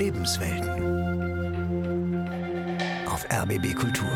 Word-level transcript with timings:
Lebenswelten. 0.00 0.70
Auf 3.06 3.26
RBB 3.30 3.74
Kultur. 3.74 4.08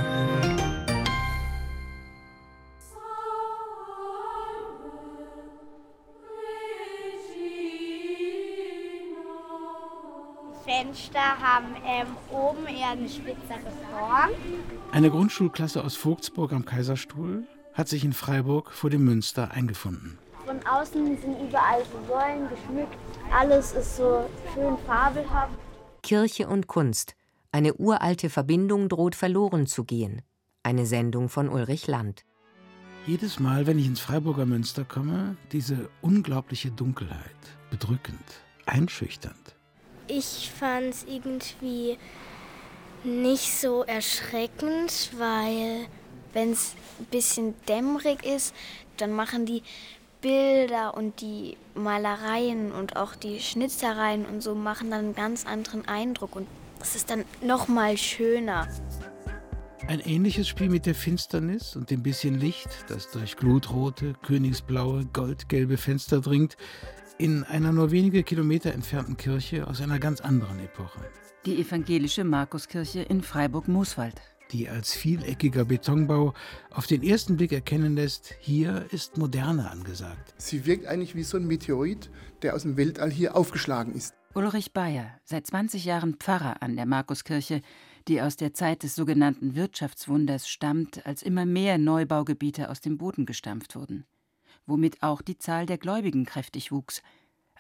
Fenster 10.65 11.21
haben 11.21 11.76
ähm, 11.87 12.06
oben 12.32 12.66
eher 12.66 12.88
eine 12.92 13.06
spitzere 13.06 13.37
Form. 13.92 14.30
Eine 14.90 15.10
Grundschulklasse 15.10 15.85
aus 15.85 15.96
Vogtsburg 15.96 16.55
am 16.55 16.64
Kaiserstuhl 16.64 17.46
hat 17.74 17.88
sich 17.88 18.06
in 18.06 18.14
Freiburg 18.14 18.73
vor 18.73 18.88
dem 18.88 19.05
Münster 19.05 19.51
eingefunden. 19.51 20.19
Von 20.46 20.66
außen 20.66 21.19
sind 21.19 21.41
überall 21.46 21.82
so 21.84 21.98
Säulen 22.09 22.48
geschmückt. 22.48 22.96
Alles 23.30 23.73
ist 23.73 23.98
so 23.98 24.30
schön 24.55 24.78
fabelhaft. 24.87 25.59
Kirche 26.04 26.46
und 26.46 26.66
Kunst. 26.66 27.16
Eine 27.50 27.74
uralte 27.74 28.28
Verbindung 28.28 28.90
droht 28.90 29.14
verloren 29.14 29.66
zu 29.66 29.84
gehen. 29.84 30.20
Eine 30.62 30.84
Sendung 30.84 31.30
von 31.30 31.48
Ulrich 31.48 31.86
Land. 31.86 32.24
Jedes 33.06 33.40
Mal, 33.40 33.66
wenn 33.66 33.78
ich 33.78 33.86
ins 33.86 34.00
Freiburger 34.00 34.45
Münster 34.45 34.84
komme, 34.84 35.38
diese 35.50 35.88
unglaubliche 36.02 36.70
Dunkelheit. 36.70 37.40
Bedrückend, 37.70 38.22
einschüchternd. 38.66 39.56
Ich 40.06 40.52
fand 40.54 40.90
es 40.90 41.04
irgendwie 41.04 41.96
nicht 43.02 43.59
so 43.59 43.82
erschreckend, 43.82 45.10
weil 45.16 45.86
wenn 46.34 46.52
es 46.52 46.74
ein 47.00 47.06
bisschen 47.06 47.54
dämmerig 47.66 48.26
ist, 48.26 48.54
dann 48.98 49.12
machen 49.12 49.46
die 49.46 49.62
Bilder 50.24 50.96
und 50.96 51.20
die 51.20 51.59
Malereien 51.74 52.73
und 52.73 52.96
auch 52.96 53.15
die 53.15 53.41
Schnitzereien 53.41 54.24
und 54.24 54.42
so 54.42 54.55
machen 54.55 54.91
dann 54.91 55.01
einen 55.01 55.15
ganz 55.15 55.45
anderen 55.45 55.87
Eindruck 55.87 56.35
und 56.35 56.46
es 56.80 56.96
ist 56.96 57.10
dann 57.10 57.26
noch 57.43 57.68
mal 57.68 57.98
schöner. 57.98 58.66
Ein 59.87 60.01
ähnliches 60.01 60.48
Spiel 60.48 60.71
mit 60.71 60.87
der 60.87 60.95
Finsternis 60.95 61.76
und 61.76 61.90
dem 61.90 62.02
bisschen 62.02 62.40
Licht, 62.40 62.71
das 62.88 63.10
durch 63.10 63.37
glutrote, 63.37 64.15
königsblaue, 64.23 65.05
goldgelbe 65.13 65.77
Fenster 65.77 66.23
dringt, 66.23 66.57
in 67.19 67.45
einer 67.45 67.73
nur 67.73 67.91
wenige 67.91 68.23
Kilometer 68.23 68.73
entfernten 68.73 69.19
Kirche 69.19 69.67
aus 69.67 69.83
einer 69.83 69.98
ganz 69.98 70.23
anderen 70.23 70.59
Epoche. 70.59 71.01
Die 71.45 71.61
evangelische 71.61 72.25
Markuskirche 72.25 73.03
in 73.03 73.20
Freiburg-Mooswald 73.20 74.23
die 74.53 74.69
als 74.69 74.92
vieleckiger 74.95 75.64
Betonbau 75.64 76.34
auf 76.70 76.87
den 76.87 77.03
ersten 77.03 77.37
Blick 77.37 77.53
erkennen 77.53 77.97
lässt, 77.97 78.34
hier 78.41 78.86
ist 78.91 79.19
Moderne 79.19 79.70
angesagt. 79.70 80.34
Sie 80.36 80.67
wirkt 80.67 80.86
eigentlich 80.86 81.14
wie 81.14 81.23
so 81.23 81.36
ein 81.36 81.47
Meteorit, 81.47 82.11
der 82.42 82.55
aus 82.55 82.62
dem 82.62 82.77
Weltall 82.77 83.11
hier 83.11 83.36
aufgeschlagen 83.36 83.95
ist. 83.95 84.14
Ulrich 84.34 84.73
Bayer, 84.73 85.19
seit 85.25 85.47
20 85.47 85.84
Jahren 85.84 86.14
Pfarrer 86.14 86.61
an 86.61 86.75
der 86.77 86.86
Markuskirche, 86.86 87.61
die 88.09 88.20
aus 88.20 88.36
der 88.36 88.53
Zeit 88.53 88.83
des 88.83 88.95
sogenannten 88.95 89.55
Wirtschaftswunders 89.55 90.48
stammt, 90.48 91.06
als 91.06 91.23
immer 91.23 91.47
mehr 91.47 91.79
Neubaugebiete 91.79 92.69
aus 92.69 92.81
dem 92.81 92.98
Boden 92.98 93.27
gestampft 93.27 93.77
wurden, 93.77 94.06
womit 94.67 95.03
auch 95.03 95.23
die 95.23 95.39
Zahl 95.39 95.67
der 95.67 95.79
Gläubigen 95.79 96.25
kräftig 96.27 96.73
wuchs. 96.73 97.03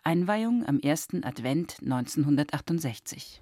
Einweihung 0.02 0.66
am 0.66 0.80
ersten 0.80 1.24
Advent 1.24 1.78
1968. 1.80 3.40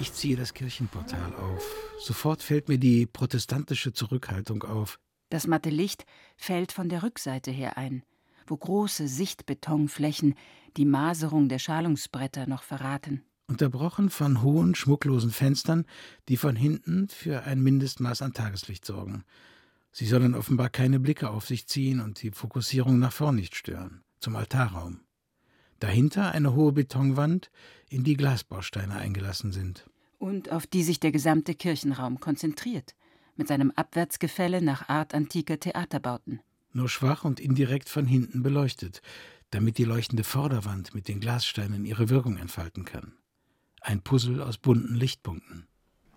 Ich 0.00 0.12
ziehe 0.12 0.36
das 0.36 0.54
Kirchenportal 0.54 1.34
auf. 1.36 1.64
Sofort 2.00 2.42
fällt 2.42 2.68
mir 2.68 2.78
die 2.78 3.06
protestantische 3.06 3.92
Zurückhaltung 3.92 4.62
auf. 4.64 4.98
Das 5.30 5.46
matte 5.46 5.70
Licht 5.70 6.04
fällt 6.36 6.72
von 6.72 6.88
der 6.88 7.02
Rückseite 7.02 7.50
her 7.50 7.78
ein, 7.78 8.02
wo 8.46 8.56
große 8.56 9.08
Sichtbetonflächen 9.08 10.34
die 10.76 10.84
Maserung 10.84 11.48
der 11.48 11.58
Schalungsbretter 11.58 12.46
noch 12.46 12.62
verraten. 12.62 13.22
Unterbrochen 13.46 14.10
von 14.10 14.42
hohen, 14.42 14.74
schmucklosen 14.74 15.30
Fenstern, 15.30 15.84
die 16.28 16.36
von 16.36 16.56
hinten 16.56 17.08
für 17.08 17.42
ein 17.42 17.62
Mindestmaß 17.62 18.22
an 18.22 18.32
Tageslicht 18.32 18.84
sorgen. 18.84 19.24
Sie 19.92 20.06
sollen 20.06 20.34
offenbar 20.34 20.70
keine 20.70 20.98
Blicke 20.98 21.30
auf 21.30 21.46
sich 21.46 21.68
ziehen 21.68 22.00
und 22.00 22.22
die 22.22 22.30
Fokussierung 22.30 22.98
nach 22.98 23.12
vorn 23.12 23.36
nicht 23.36 23.54
stören. 23.54 24.02
Zum 24.18 24.34
Altarraum. 24.34 25.00
Dahinter 25.84 26.32
eine 26.32 26.54
hohe 26.54 26.72
Betonwand, 26.72 27.50
in 27.90 28.04
die 28.04 28.16
Glasbausteine 28.16 28.94
eingelassen 28.94 29.52
sind. 29.52 29.84
Und 30.18 30.50
auf 30.50 30.66
die 30.66 30.82
sich 30.82 30.98
der 30.98 31.12
gesamte 31.12 31.54
Kirchenraum 31.54 32.20
konzentriert, 32.20 32.94
mit 33.36 33.48
seinem 33.48 33.70
Abwärtsgefälle 33.70 34.62
nach 34.62 34.88
Art 34.88 35.12
antiker 35.12 35.60
Theaterbauten. 35.60 36.40
Nur 36.72 36.88
schwach 36.88 37.26
und 37.26 37.38
indirekt 37.38 37.90
von 37.90 38.06
hinten 38.06 38.42
beleuchtet, 38.42 39.02
damit 39.50 39.76
die 39.76 39.84
leuchtende 39.84 40.24
Vorderwand 40.24 40.94
mit 40.94 41.06
den 41.06 41.20
Glassteinen 41.20 41.84
ihre 41.84 42.08
Wirkung 42.08 42.38
entfalten 42.38 42.86
kann. 42.86 43.12
Ein 43.82 44.00
Puzzle 44.00 44.40
aus 44.40 44.56
bunten 44.56 44.94
Lichtpunkten. 44.94 45.66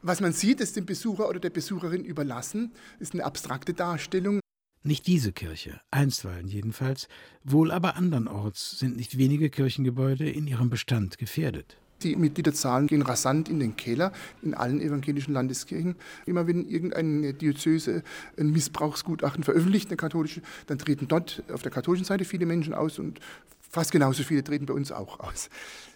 Was 0.02 0.22
man 0.22 0.32
sieht, 0.32 0.62
ist 0.62 0.78
dem 0.78 0.86
Besucher 0.86 1.28
oder 1.28 1.42
der 1.42 1.50
Besucherin 1.50 2.06
überlassen, 2.06 2.72
ist 3.00 3.14
eine 3.14 3.26
abstrakte 3.26 3.74
Darstellung. 3.74 4.40
Nicht 4.84 5.08
diese 5.08 5.34
Kirche, 5.34 5.82
einstweilen 5.92 6.48
jedenfalls, 6.48 7.08
wohl 7.44 7.72
aber 7.72 7.96
andernorts 7.96 8.80
sind 8.80 8.96
nicht 8.96 9.18
wenige 9.18 9.50
Kirchengebäude 9.50 10.30
in 10.30 10.48
ihrem 10.48 10.70
Bestand 10.70 11.18
gefährdet. 11.18 11.78
Die 12.04 12.16
Mitgliederzahlen 12.16 12.86
gehen 12.86 13.02
rasant 13.02 13.50
in 13.50 13.60
den 13.60 13.76
Keller 13.76 14.12
in 14.44 14.54
allen 14.54 14.82
evangelischen 14.82 15.34
Landeskirchen. 15.34 15.96
Immer 16.28 16.46
wenn 16.46 16.66
irgendeine 16.66 17.34
Diözese 17.34 18.04
ein 18.38 18.52
Missbrauchsgutachten 18.52 19.44
veröffentlicht, 19.44 19.90
eine 19.90 19.98
katholische, 19.98 20.42
dann 20.68 20.78
treten 20.78 21.08
dort 21.08 21.42
auf 21.52 21.64
der 21.64 21.72
katholischen 21.72 22.06
Seite 22.06 22.24
viele 22.24 22.46
Menschen 22.46 22.76
aus 22.76 23.00
und 23.00 23.20
fast 23.60 23.92
genauso 23.92 24.24
viele 24.24 24.44
treten 24.44 24.68
bei 24.68 24.74
uns 24.74 24.92
auch 24.92 25.20
aus. 25.20 25.50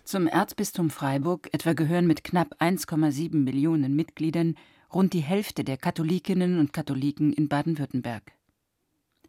Zum 0.04 0.26
Erzbistum 0.26 0.90
Freiburg 0.90 1.50
etwa 1.52 1.74
gehören 1.74 2.08
mit 2.08 2.24
knapp 2.24 2.56
1,7 2.60 3.36
Millionen 3.36 3.96
Mitgliedern 3.96 4.56
rund 4.92 5.14
die 5.14 5.20
Hälfte 5.20 5.64
der 5.64 5.78
Katholikinnen 5.78 6.60
und 6.60 6.74
Katholiken 6.74 7.32
in 7.32 7.48
Baden-Württemberg. 7.48 8.34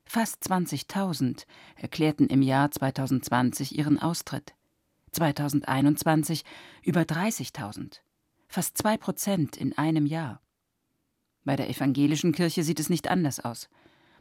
Fast 0.04 0.42
20.000 0.50 1.46
erklärten 1.76 2.26
im 2.26 2.42
Jahr 2.42 2.70
2020 2.70 3.78
ihren 3.78 3.98
Austritt. 3.98 4.54
2021 5.12 6.44
über 6.82 7.02
30.000. 7.02 8.00
Fast 8.48 8.76
zwei 8.76 8.96
Prozent 8.96 9.56
in 9.56 9.76
einem 9.76 10.06
Jahr. 10.06 10.40
Bei 11.44 11.56
der 11.56 11.70
evangelischen 11.70 12.32
Kirche 12.32 12.62
sieht 12.62 12.80
es 12.80 12.90
nicht 12.90 13.08
anders 13.08 13.40
aus. 13.40 13.68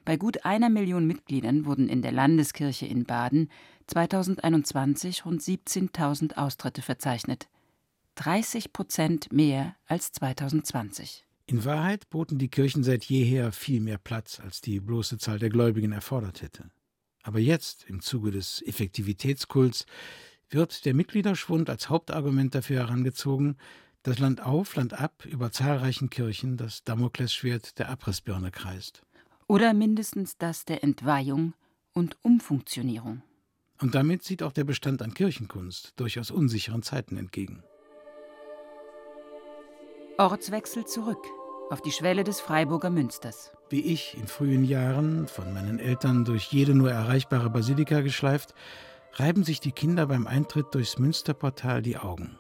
Bei 0.06 0.18
gut 0.18 0.46
einer 0.46 0.70
Million 0.70 1.06
Mitgliedern 1.06 1.66
wurden 1.66 1.88
in 1.88 2.02
der 2.02 2.12
Landeskirche 2.12 2.86
in 2.88 3.04
Baden 3.04 3.50
2021 3.88 5.26
rund 5.26 5.42
17.000 5.42 6.38
Austritte 6.38 6.82
verzeichnet. 6.82 7.48
30 8.16 8.74
Prozent 8.74 9.32
mehr 9.32 9.76
als 9.86 10.12
2020. 10.14 11.26
In 11.52 11.66
Wahrheit 11.66 12.10
boten 12.10 12.38
die 12.38 12.48
Kirchen 12.48 12.82
seit 12.82 13.04
jeher 13.04 13.52
viel 13.52 13.82
mehr 13.82 13.98
Platz, 13.98 14.40
als 14.40 14.62
die 14.62 14.80
bloße 14.80 15.18
Zahl 15.18 15.38
der 15.38 15.50
Gläubigen 15.50 15.92
erfordert 15.92 16.42
hätte. 16.42 16.72
Aber 17.24 17.40
jetzt, 17.40 17.84
im 17.90 18.00
Zuge 18.00 18.32
des 18.32 18.62
Effektivitätskults, 18.66 19.86
wird 20.50 20.86
der 20.86 20.94
Mitgliederschwund 20.94 21.70
als 21.70 21.90
Hauptargument 21.90 22.56
dafür 22.56 22.80
herangezogen, 22.80 23.58
dass 24.04 24.18
Land 24.18 24.42
auf, 24.42 24.78
Land 24.78 24.94
ab 24.94 25.26
über 25.26 25.52
zahlreichen 25.52 26.10
Kirchen 26.10 26.56
das 26.56 26.86
Damoklesschwert 26.86 27.78
der 27.80 27.90
Abrissbirne 27.90 28.50
kreist. 28.52 29.04
Oder 29.46 29.74
mindestens 29.74 30.38
das 30.38 30.64
der 30.64 30.86
Entweihung 30.86 31.54
und 31.92 32.16
Umfunktionierung. 32.22 33.24
Und 33.82 33.94
damit 33.94 34.24
sieht 34.24 34.42
auch 34.42 34.54
der 34.54 34.64
Bestand 34.64 35.02
an 35.02 35.14
Kirchenkunst 35.14 36.00
durchaus 36.00 36.32
unsicheren 36.32 36.82
Zeiten 36.82 37.18
entgegen. 37.18 37.62
Ortswechsel 40.18 40.86
zurück 40.86 41.41
auf 41.72 41.82
die 41.82 41.92
Schwelle 41.92 42.24
des 42.24 42.42
Freiburger 42.42 42.90
Münsters. 42.90 43.52
Wie 43.70 43.82
ich 43.82 44.18
in 44.18 44.28
frühen 44.28 44.66
Jahren, 44.66 45.28
von 45.28 45.54
meinen 45.54 45.80
Eltern 45.80 46.26
durch 46.26 46.52
jede 46.52 46.76
nur 46.76 46.92
erreichbare 46.92 47.50
Basilika 47.50 48.02
geschleift, 48.02 48.54
reiben 49.14 49.44
sich 49.44 49.60
die 49.62 49.72
Kinder 49.72 50.08
beim 50.08 50.28
Eintritt 50.28 50.74
durchs 50.74 51.00
Münsterportal 51.00 51.82
die 51.82 51.98
Augen, 51.98 52.38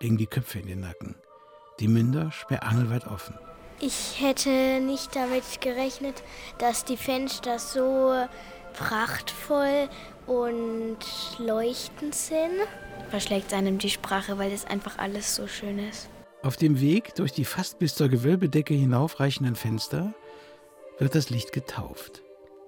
legen 0.00 0.18
die 0.18 0.26
Köpfe 0.26 0.58
in 0.58 0.66
den 0.66 0.80
Nacken, 0.80 1.16
die 1.80 1.88
Münder 1.88 2.30
sperrangelweit 2.32 3.06
offen. 3.06 3.38
Ich 3.80 4.20
hätte 4.20 4.80
nicht 4.80 5.16
damit 5.16 5.60
gerechnet, 5.60 6.22
dass 6.58 6.84
die 6.84 6.96
Fenster 6.96 7.58
so 7.58 8.14
prachtvoll 8.74 9.88
und 10.26 10.98
leuchtend 11.38 12.14
sind. 12.14 12.52
Verschlägt 13.10 13.52
einem 13.52 13.78
die 13.78 13.90
Sprache, 13.90 14.38
weil 14.38 14.52
es 14.52 14.64
einfach 14.64 14.98
alles 14.98 15.34
so 15.34 15.46
schön 15.46 15.78
ist. 15.78 16.08
Auf 16.46 16.56
dem 16.56 16.80
Weg 16.80 17.16
durch 17.16 17.32
die 17.32 17.44
fast 17.44 17.80
bis 17.80 17.96
zur 17.96 18.08
Gewölbedecke 18.08 18.72
hinaufreichenden 18.72 19.56
Fenster 19.56 20.14
wird 20.96 21.16
das 21.16 21.28
Licht 21.28 21.50
getauft. 21.50 22.22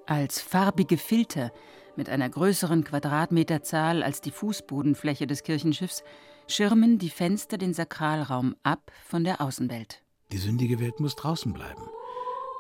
Als 0.04 0.40
farbige 0.40 0.98
Filter 0.98 1.52
mit 1.94 2.08
einer 2.08 2.28
größeren 2.28 2.82
Quadratmeterzahl 2.82 4.02
als 4.02 4.20
die 4.20 4.32
Fußbodenfläche 4.32 5.28
des 5.28 5.44
Kirchenschiffs 5.44 6.02
schirmen 6.48 6.98
die 6.98 7.08
Fenster 7.08 7.56
den 7.56 7.72
Sakralraum 7.72 8.56
ab 8.64 8.90
von 9.06 9.22
der 9.22 9.40
Außenwelt. 9.40 10.02
Die 10.32 10.38
sündige 10.38 10.80
Welt 10.80 10.98
muss 10.98 11.14
draußen 11.14 11.52
bleiben. 11.52 11.82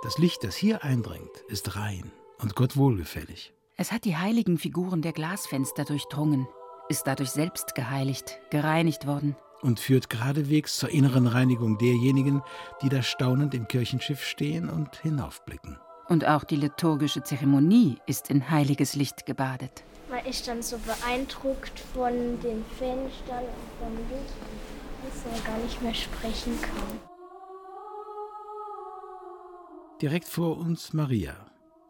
Das 0.04 0.18
Licht, 0.18 0.44
das 0.44 0.54
hier 0.54 0.84
eindringt, 0.84 1.36
ist 1.48 1.74
rein 1.74 2.12
und 2.38 2.54
Gott 2.54 2.76
wohlgefällig. 2.76 3.52
Es 3.76 3.90
hat 3.90 4.04
die 4.04 4.16
heiligen 4.16 4.56
Figuren 4.56 5.02
der 5.02 5.14
Glasfenster 5.14 5.84
durchdrungen, 5.84 6.46
ist 6.88 7.08
dadurch 7.08 7.30
selbst 7.30 7.74
geheiligt, 7.74 8.38
gereinigt 8.50 9.08
worden. 9.08 9.34
Und 9.62 9.80
führt 9.80 10.10
geradewegs 10.10 10.76
zur 10.78 10.90
inneren 10.90 11.26
Reinigung 11.26 11.78
derjenigen, 11.78 12.42
die 12.82 12.88
da 12.88 13.02
staunend 13.02 13.54
im 13.54 13.68
Kirchenschiff 13.68 14.24
stehen 14.24 14.68
und 14.68 14.96
hinaufblicken. 14.96 15.78
Und 16.08 16.26
auch 16.26 16.44
die 16.44 16.56
liturgische 16.56 17.22
Zeremonie 17.22 17.98
ist 18.06 18.30
in 18.30 18.50
heiliges 18.50 18.94
Licht 18.94 19.26
gebadet. 19.26 19.84
Man 20.08 20.24
ist 20.24 20.48
dann 20.48 20.62
so 20.62 20.78
beeindruckt 20.78 21.78
von 21.92 22.12
den 22.40 22.64
Fenstern 22.78 23.44
und 23.44 23.78
vom 23.78 23.96
Licht, 24.08 24.34
dass 25.04 25.24
man 25.30 25.44
gar 25.44 25.62
nicht 25.62 25.82
mehr 25.82 25.94
sprechen 25.94 26.58
kann. 26.62 27.00
Direkt 30.00 30.28
vor 30.28 30.56
uns 30.56 30.92
Maria, 30.92 31.34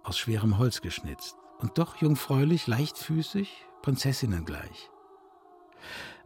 aus 0.02 0.18
schwerem 0.18 0.58
Holz 0.58 0.80
geschnitzt 0.80 1.36
und 1.58 1.78
doch 1.78 1.96
jungfräulich, 1.96 2.66
leichtfüßig, 2.66 3.66
Prinzessinnen 3.82 4.44
gleich. 4.44 4.90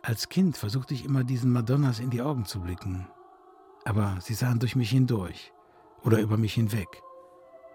Als 0.05 0.29
Kind 0.29 0.57
versuchte 0.57 0.95
ich 0.95 1.05
immer, 1.05 1.23
diesen 1.23 1.53
Madonnas 1.53 2.01
in 2.01 2.11
die 2.11 2.23
Augen 2.23 2.45
zu 2.45 2.59
blicken. 2.59 3.07
Aber 3.85 4.19
sie 4.21 4.35
sahen 4.35 4.59
durch 4.59 4.75
mich 4.75 4.91
hindurch 4.91 5.53
oder 6.03 6.19
über 6.19 6.37
mich 6.37 6.55
hinweg. 6.55 6.89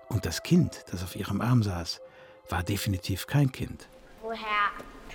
Und 0.10 0.26
das 0.26 0.44
Kind, 0.44 0.84
das 0.92 1.04
auf 1.04 1.16
ihrem 1.16 1.40
Arm 1.40 1.64
saß, 1.64 2.02
war 2.50 2.64
definitiv 2.64 3.28
kein 3.28 3.50
Kind. 3.54 3.88
Woher 4.22 4.72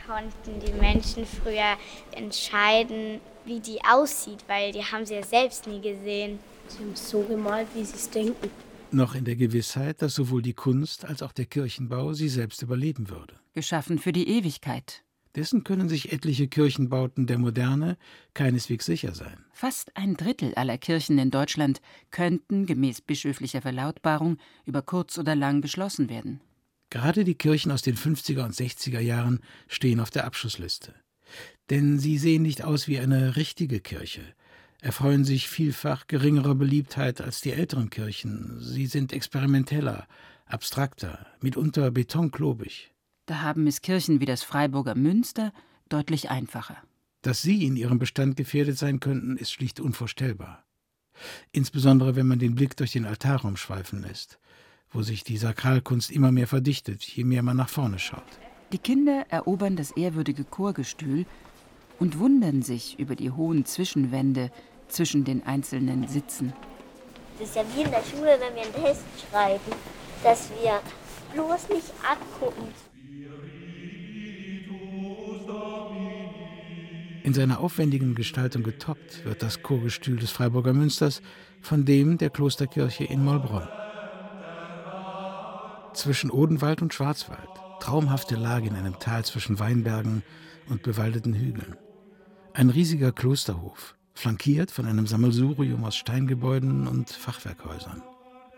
konnten 0.06 0.58
die 0.64 0.72
Menschen 0.72 1.26
früher 1.26 1.76
entscheiden, 2.12 3.20
wie 3.44 3.60
die 3.60 3.80
aussieht? 3.84 4.42
Weil 4.46 4.72
die 4.72 4.82
haben 4.82 5.04
sie 5.04 5.14
ja 5.14 5.22
selbst 5.22 5.66
nie 5.66 5.82
gesehen. 5.82 6.38
Sie 6.68 6.78
haben 6.78 6.92
es 6.94 7.10
so 7.10 7.20
gemalt, 7.24 7.68
wie 7.74 7.84
sie 7.84 7.96
es 7.96 8.08
denken. 8.08 8.50
Noch 8.90 9.14
in 9.14 9.26
der 9.26 9.36
Gewissheit, 9.36 10.00
dass 10.00 10.14
sowohl 10.14 10.40
die 10.40 10.54
Kunst 10.54 11.04
als 11.04 11.22
auch 11.22 11.32
der 11.32 11.44
Kirchenbau 11.44 12.14
sie 12.14 12.30
selbst 12.30 12.62
überleben 12.62 13.10
würde. 13.10 13.38
Geschaffen 13.52 13.98
für 13.98 14.12
die 14.12 14.28
Ewigkeit. 14.28 15.04
Dessen 15.34 15.64
können 15.64 15.88
sich 15.88 16.12
etliche 16.12 16.46
Kirchenbauten 16.46 17.26
der 17.26 17.38
Moderne 17.38 17.96
keineswegs 18.34 18.84
sicher 18.84 19.14
sein. 19.14 19.44
Fast 19.52 19.96
ein 19.96 20.14
Drittel 20.14 20.54
aller 20.54 20.76
Kirchen 20.76 21.18
in 21.18 21.30
Deutschland 21.30 21.80
könnten 22.10 22.66
gemäß 22.66 23.00
bischöflicher 23.00 23.62
Verlautbarung 23.62 24.36
über 24.66 24.82
kurz 24.82 25.16
oder 25.16 25.34
lang 25.34 25.62
geschlossen 25.62 26.10
werden. 26.10 26.40
Gerade 26.90 27.24
die 27.24 27.36
Kirchen 27.36 27.72
aus 27.72 27.80
den 27.80 27.96
50er 27.96 28.44
und 28.44 28.54
60er 28.54 29.00
Jahren 29.00 29.40
stehen 29.68 30.00
auf 30.00 30.10
der 30.10 30.26
Abschussliste. 30.26 30.94
Denn 31.70 31.98
sie 31.98 32.18
sehen 32.18 32.42
nicht 32.42 32.62
aus 32.62 32.86
wie 32.86 32.98
eine 32.98 33.36
richtige 33.36 33.80
Kirche, 33.80 34.20
erfreuen 34.82 35.24
sich 35.24 35.48
vielfach 35.48 36.06
geringerer 36.08 36.54
Beliebtheit 36.54 37.22
als 37.22 37.40
die 37.40 37.52
älteren 37.52 37.88
Kirchen. 37.88 38.58
Sie 38.60 38.84
sind 38.84 39.14
experimenteller, 39.14 40.06
abstrakter, 40.44 41.26
mitunter 41.40 41.90
betonklobig. 41.90 42.92
Da 43.26 43.40
haben 43.40 43.66
es 43.66 43.82
Kirchen 43.82 44.20
wie 44.20 44.26
das 44.26 44.42
Freiburger 44.42 44.94
Münster 44.94 45.52
deutlich 45.88 46.30
einfacher. 46.30 46.76
Dass 47.22 47.42
sie 47.42 47.64
in 47.64 47.76
ihrem 47.76 47.98
Bestand 47.98 48.36
gefährdet 48.36 48.76
sein 48.76 48.98
könnten, 48.98 49.36
ist 49.36 49.52
schlicht 49.52 49.78
unvorstellbar. 49.78 50.64
Insbesondere 51.52 52.16
wenn 52.16 52.26
man 52.26 52.40
den 52.40 52.56
Blick 52.56 52.76
durch 52.76 52.92
den 52.92 53.04
Altarraum 53.04 53.56
schweifen 53.56 54.02
lässt, 54.02 54.40
wo 54.90 55.02
sich 55.02 55.22
die 55.22 55.36
Sakralkunst 55.36 56.10
immer 56.10 56.32
mehr 56.32 56.48
verdichtet, 56.48 57.02
je 57.04 57.22
mehr 57.24 57.42
man 57.42 57.56
nach 57.56 57.68
vorne 57.68 57.98
schaut. 57.98 58.24
Die 58.72 58.78
Kinder 58.78 59.26
erobern 59.28 59.76
das 59.76 59.92
ehrwürdige 59.92 60.44
Chorgestühl 60.44 61.26
und 62.00 62.18
wundern 62.18 62.62
sich 62.62 62.98
über 62.98 63.14
die 63.14 63.30
hohen 63.30 63.64
Zwischenwände 63.64 64.50
zwischen 64.88 65.24
den 65.24 65.46
einzelnen 65.46 66.08
Sitzen. 66.08 66.52
Das 67.38 67.48
ist 67.48 67.56
ja 67.56 67.64
wie 67.74 67.82
in 67.82 67.90
der 67.90 68.02
Schule, 68.02 68.38
wenn 68.40 68.54
wir 68.54 68.62
einen 68.62 68.84
Test 68.84 69.04
schreiben, 69.30 69.72
dass 70.24 70.50
wir 70.60 70.80
bloß 71.34 71.68
nicht 71.68 71.92
abgucken. 72.02 72.68
In 77.22 77.34
seiner 77.34 77.60
aufwendigen 77.60 78.14
Gestaltung 78.14 78.64
getoppt 78.64 79.24
wird 79.24 79.42
das 79.42 79.62
Chorgestühl 79.62 80.16
des 80.16 80.32
Freiburger 80.32 80.72
Münsters 80.72 81.22
von 81.60 81.84
dem 81.84 82.18
der 82.18 82.30
Klosterkirche 82.30 83.04
in 83.04 83.24
Mollbronn. 83.24 83.68
Zwischen 85.94 86.30
Odenwald 86.30 86.82
und 86.82 86.92
Schwarzwald, 86.92 87.48
traumhafte 87.80 88.34
Lage 88.34 88.68
in 88.68 88.74
einem 88.74 88.98
Tal 88.98 89.24
zwischen 89.24 89.60
Weinbergen 89.60 90.22
und 90.68 90.82
bewaldeten 90.82 91.34
Hügeln. 91.34 91.76
Ein 92.54 92.70
riesiger 92.70 93.12
Klosterhof, 93.12 93.94
flankiert 94.14 94.70
von 94.70 94.86
einem 94.86 95.06
Sammelsurium 95.06 95.84
aus 95.84 95.96
Steingebäuden 95.96 96.88
und 96.88 97.10
Fachwerkhäusern. 97.10 98.02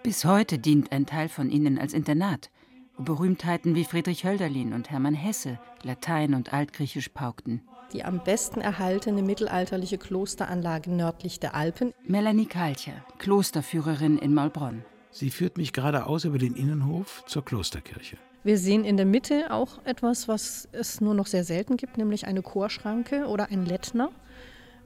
Bis 0.03 0.25
heute 0.25 0.59
dient 0.59 0.91
ein 0.91 1.07
Teil 1.07 1.29
von 1.29 1.51
ihnen 1.51 1.79
als 1.79 1.93
Internat, 1.93 2.51
wo 2.97 3.03
Berühmtheiten 3.03 3.75
wie 3.75 3.85
Friedrich 3.85 4.25
Hölderlin 4.25 4.73
und 4.73 4.91
Hermann 4.91 5.15
Hesse 5.15 5.59
Latein 5.83 6.35
und 6.35 6.53
Altgriechisch 6.53 7.11
paukten. 7.11 7.63
Die 7.93 8.05
am 8.05 8.23
besten 8.25 8.61
erhaltene 8.61 9.23
mittelalterliche 9.23 9.99
Klosteranlage 9.99 10.91
nördlich 10.91 11.39
der 11.39 11.55
Alpen. 11.55 11.93
Melanie 12.07 12.47
Kalcher, 12.47 13.05
Klosterführerin 13.19 14.19
in 14.19 14.35
Maulbronn. 14.35 14.85
Sie 15.11 15.31
führt 15.31 15.59
mich 15.59 15.73
geradeaus 15.73 16.25
über 16.25 16.39
den 16.39 16.55
Innenhof 16.55 17.23
zur 17.27 17.45
Klosterkirche. 17.45 18.17
Wir 18.43 18.59
sehen 18.59 18.85
in 18.85 18.97
der 18.97 19.07
Mitte 19.07 19.51
auch 19.53 19.79
etwas, 19.85 20.29
was 20.29 20.69
es 20.73 21.01
nur 21.01 21.15
noch 21.15 21.27
sehr 21.27 21.45
selten 21.45 21.77
gibt, 21.77 21.97
nämlich 21.97 22.27
eine 22.27 22.43
Chorschranke 22.43 23.27
oder 23.27 23.49
ein 23.51 23.65
Lettner, 23.65 24.11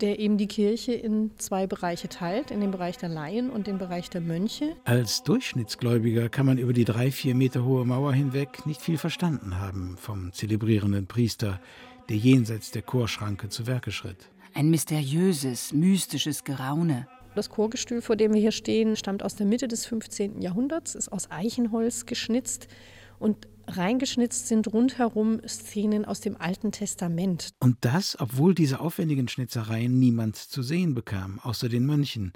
der 0.00 0.20
eben 0.20 0.38
die 0.38 0.46
Kirche 0.46 0.92
in 0.92 1.32
zwei 1.38 1.66
Bereiche 1.66 2.08
teilt, 2.08 2.50
in 2.50 2.60
den 2.60 2.70
Bereich 2.70 2.98
der 2.98 3.08
Laien 3.08 3.50
und 3.50 3.66
den 3.66 3.78
Bereich 3.78 4.10
der 4.10 4.20
Mönche. 4.20 4.76
Als 4.84 5.22
Durchschnittsgläubiger 5.24 6.28
kann 6.28 6.46
man 6.46 6.58
über 6.58 6.72
die 6.72 6.84
drei, 6.84 7.10
vier 7.10 7.34
Meter 7.34 7.64
hohe 7.64 7.84
Mauer 7.84 8.12
hinweg 8.12 8.64
nicht 8.66 8.80
viel 8.80 8.98
verstanden 8.98 9.58
haben 9.58 9.96
vom 9.96 10.32
zelebrierenden 10.32 11.06
Priester, 11.06 11.58
der 12.08 12.16
jenseits 12.16 12.70
der 12.70 12.82
Chorschranke 12.82 13.48
zu 13.48 13.66
Werke 13.66 13.92
schritt. 13.92 14.30
Ein 14.54 14.70
mysteriöses, 14.70 15.72
mystisches 15.72 16.44
Geraune. 16.44 17.06
Das 17.34 17.50
Chorgestühl, 17.50 18.02
vor 18.02 18.16
dem 18.16 18.32
wir 18.32 18.40
hier 18.40 18.52
stehen, 18.52 18.96
stammt 18.96 19.22
aus 19.22 19.36
der 19.36 19.46
Mitte 19.46 19.68
des 19.68 19.86
15. 19.86 20.40
Jahrhunderts, 20.40 20.94
ist 20.94 21.10
aus 21.10 21.30
Eichenholz 21.30 22.06
geschnitzt 22.06 22.66
und 23.18 23.46
reingeschnitzt 23.66 24.48
sind 24.48 24.72
rundherum 24.72 25.40
Szenen 25.46 26.04
aus 26.04 26.20
dem 26.20 26.36
Alten 26.36 26.72
Testament. 26.72 27.50
Und 27.60 27.76
das, 27.82 28.18
obwohl 28.18 28.54
diese 28.54 28.80
aufwendigen 28.80 29.28
Schnitzereien 29.28 29.98
niemand 29.98 30.36
zu 30.36 30.62
sehen 30.62 30.94
bekam, 30.94 31.38
außer 31.40 31.68
den 31.68 31.84
Mönchen, 31.86 32.32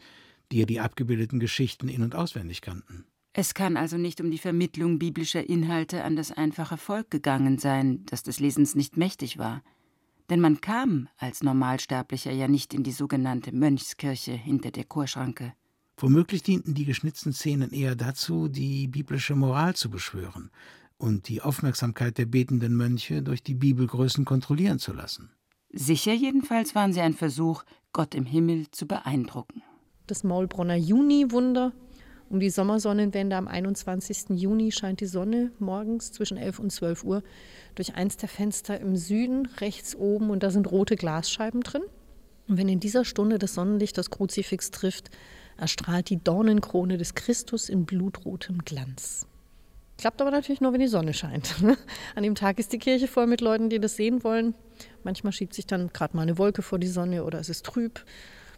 die 0.53 0.59
ja 0.59 0.67
die 0.67 0.81
abgebildeten 0.81 1.41
Geschichten 1.41 1.89
in- 1.89 2.03
und 2.03 2.15
auswendig 2.15 2.61
kannten. 2.61 3.07
Es 3.35 3.55
kann 3.55 3.77
also 3.77 3.97
nicht 3.97 4.21
um 4.21 4.31
die 4.31 4.39
Vermittlung 4.39 4.99
biblischer 4.99 5.49
Inhalte 5.49 6.05
an 6.05 6.17
das 6.17 6.33
einfache 6.33 6.77
Volk 6.77 7.11
gegangen 7.11 7.59
sein, 7.59 8.05
das 8.07 8.23
des 8.23 8.41
Lesens 8.41 8.75
nicht 8.75 8.97
mächtig 8.97 9.39
war. 9.39 9.63
Denn 10.29 10.41
man 10.41 10.61
kam 10.61 11.09
als 11.17 11.43
Normalsterblicher 11.43 12.31
ja 12.31 12.47
nicht 12.47 12.75
in 12.75 12.83
die 12.83 12.93
sogenannte 12.93 13.53
Mönchskirche 13.53 14.33
hinter 14.33 14.71
der 14.71 14.85
Chorschranke. 14.85 15.55
Womöglich 15.97 16.43
dienten 16.43 16.75
die 16.75 16.85
geschnitzten 16.85 17.33
Szenen 17.33 17.71
eher 17.71 17.95
dazu, 17.95 18.49
die 18.49 18.87
biblische 18.89 19.35
Moral 19.35 19.75
zu 19.77 19.91
beschwören 19.91 20.51
und 20.99 21.29
die 21.29 21.43
Aufmerksamkeit 21.43 22.19
der 22.19 22.27
betenden 22.27 22.77
Mönche 22.77 23.23
durch 23.23 23.43
die 23.43 23.55
Bibelgrößen 23.55 24.25
kontrollieren 24.25 24.79
zu 24.79 24.93
lassen. 24.93 25.31
Sicher 25.73 26.13
jedenfalls 26.13 26.75
waren 26.75 26.93
sie 26.93 27.01
ein 27.01 27.15
Versuch, 27.15 27.65
Gott 27.93 28.15
im 28.15 28.27
Himmel 28.27 28.71
zu 28.71 28.87
beeindrucken. 28.87 29.63
Das 30.07 30.23
Maulbronner 30.23 30.77
Juni-Wunder. 30.77 31.73
Um 32.33 32.41
die 32.41 32.49
Sommersonnenwende 32.49 33.37
am 33.37 33.47
21. 33.47 34.31
Juni 34.31 34.73
scheint 34.73 35.01
die 35.01 35.07
Sonne 35.07 35.53
morgens 35.59 36.13
zwischen 36.13 36.39
11 36.39 36.61
und 36.61 36.73
12 36.73 37.05
Uhr 37.05 37.23
durch 37.75 37.95
eins 37.95 38.17
der 38.17 38.31
Fenster 38.31 38.81
im 38.81 38.97
Süden, 38.97 39.51
rechts 39.61 39.95
oben, 39.95 40.31
und 40.31 40.43
da 40.43 40.51
sind 40.51 40.73
rote 40.73 40.97
Glasscheiben 40.97 41.61
drin. 41.61 41.83
Und 42.49 42.57
wenn 42.57 42.71
in 42.71 42.81
dieser 42.81 43.05
Stunde 43.05 43.39
das 43.39 43.53
Sonnenlicht 43.53 43.99
das 43.99 44.09
Kruzifix 44.09 44.71
trifft, 44.71 45.11
erstrahlt 45.59 46.09
die 46.09 46.25
Dornenkrone 46.25 46.97
des 46.97 47.15
Christus 47.15 47.69
in 47.69 47.85
blutrotem 47.85 48.65
Glanz. 48.65 49.27
Klappt 49.99 50.23
aber 50.23 50.31
natürlich 50.31 50.63
nur, 50.63 50.73
wenn 50.73 50.81
die 50.81 50.87
Sonne 50.87 51.13
scheint. 51.13 51.57
An 52.15 52.23
dem 52.23 52.35
Tag 52.35 52.59
ist 52.59 52.73
die 52.73 52.79
Kirche 52.79 53.09
voll 53.09 53.27
mit 53.27 53.43
Leuten, 53.43 53.69
die 53.69 53.79
das 53.79 53.97
sehen 53.97 54.25
wollen. 54.25 54.55
Manchmal 55.05 55.35
schiebt 55.35 55.53
sich 55.53 55.67
dann 55.67 55.93
gerade 55.93 56.17
mal 56.17 56.23
eine 56.23 56.39
Wolke 56.39 56.63
vor 56.63 56.79
die 56.79 56.89
Sonne 56.89 57.25
oder 57.25 57.41
es 57.41 57.51
ist 57.51 57.67
trüb. 57.67 58.03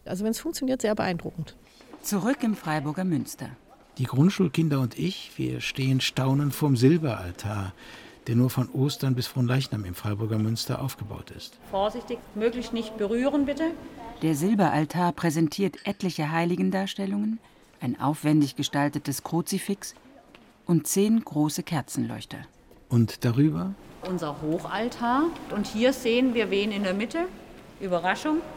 Also 0.04 0.23
wenn 0.23 0.31
es 0.31 0.38
funktioniert, 0.38 0.81
sehr 0.81 0.95
beeindruckend. 0.95 1.57
Zurück 2.02 2.45
im 2.45 2.54
Freiburger 2.54 3.04
Münster. 3.04 3.49
Die 3.98 4.04
Grundschulkinder 4.04 4.80
und 4.80 4.98
ich, 4.98 5.30
wir 5.36 5.60
stehen 5.60 6.00
staunend 6.00 6.52
vorm 6.52 6.76
Silberaltar, 6.76 7.72
der 8.26 8.34
nur 8.34 8.50
von 8.50 8.68
Ostern 8.70 9.14
bis 9.14 9.28
Fronleichnam 9.28 9.84
im 9.84 9.94
Freiburger 9.94 10.38
Münster 10.38 10.82
aufgebaut 10.82 11.30
ist. 11.30 11.58
Vorsichtig, 11.70 12.18
möglichst 12.34 12.72
nicht 12.72 12.96
berühren, 12.96 13.46
bitte. 13.46 13.70
Der 14.22 14.34
Silberaltar 14.34 15.12
präsentiert 15.12 15.76
etliche 15.86 16.32
Heiligendarstellungen, 16.32 17.38
ein 17.80 18.00
aufwendig 18.00 18.56
gestaltetes 18.56 19.22
Kruzifix 19.22 19.94
und 20.66 20.88
zehn 20.88 21.20
große 21.22 21.62
Kerzenleuchter. 21.62 22.38
Und 22.88 23.24
darüber? 23.24 23.74
Unser 24.08 24.40
Hochaltar. 24.42 25.24
Und 25.54 25.68
hier 25.68 25.92
sehen 25.92 26.34
wir 26.34 26.50
wen 26.50 26.72
in 26.72 26.82
der 26.82 26.94
Mitte. 26.94 27.26
Überraschung. 27.80 28.38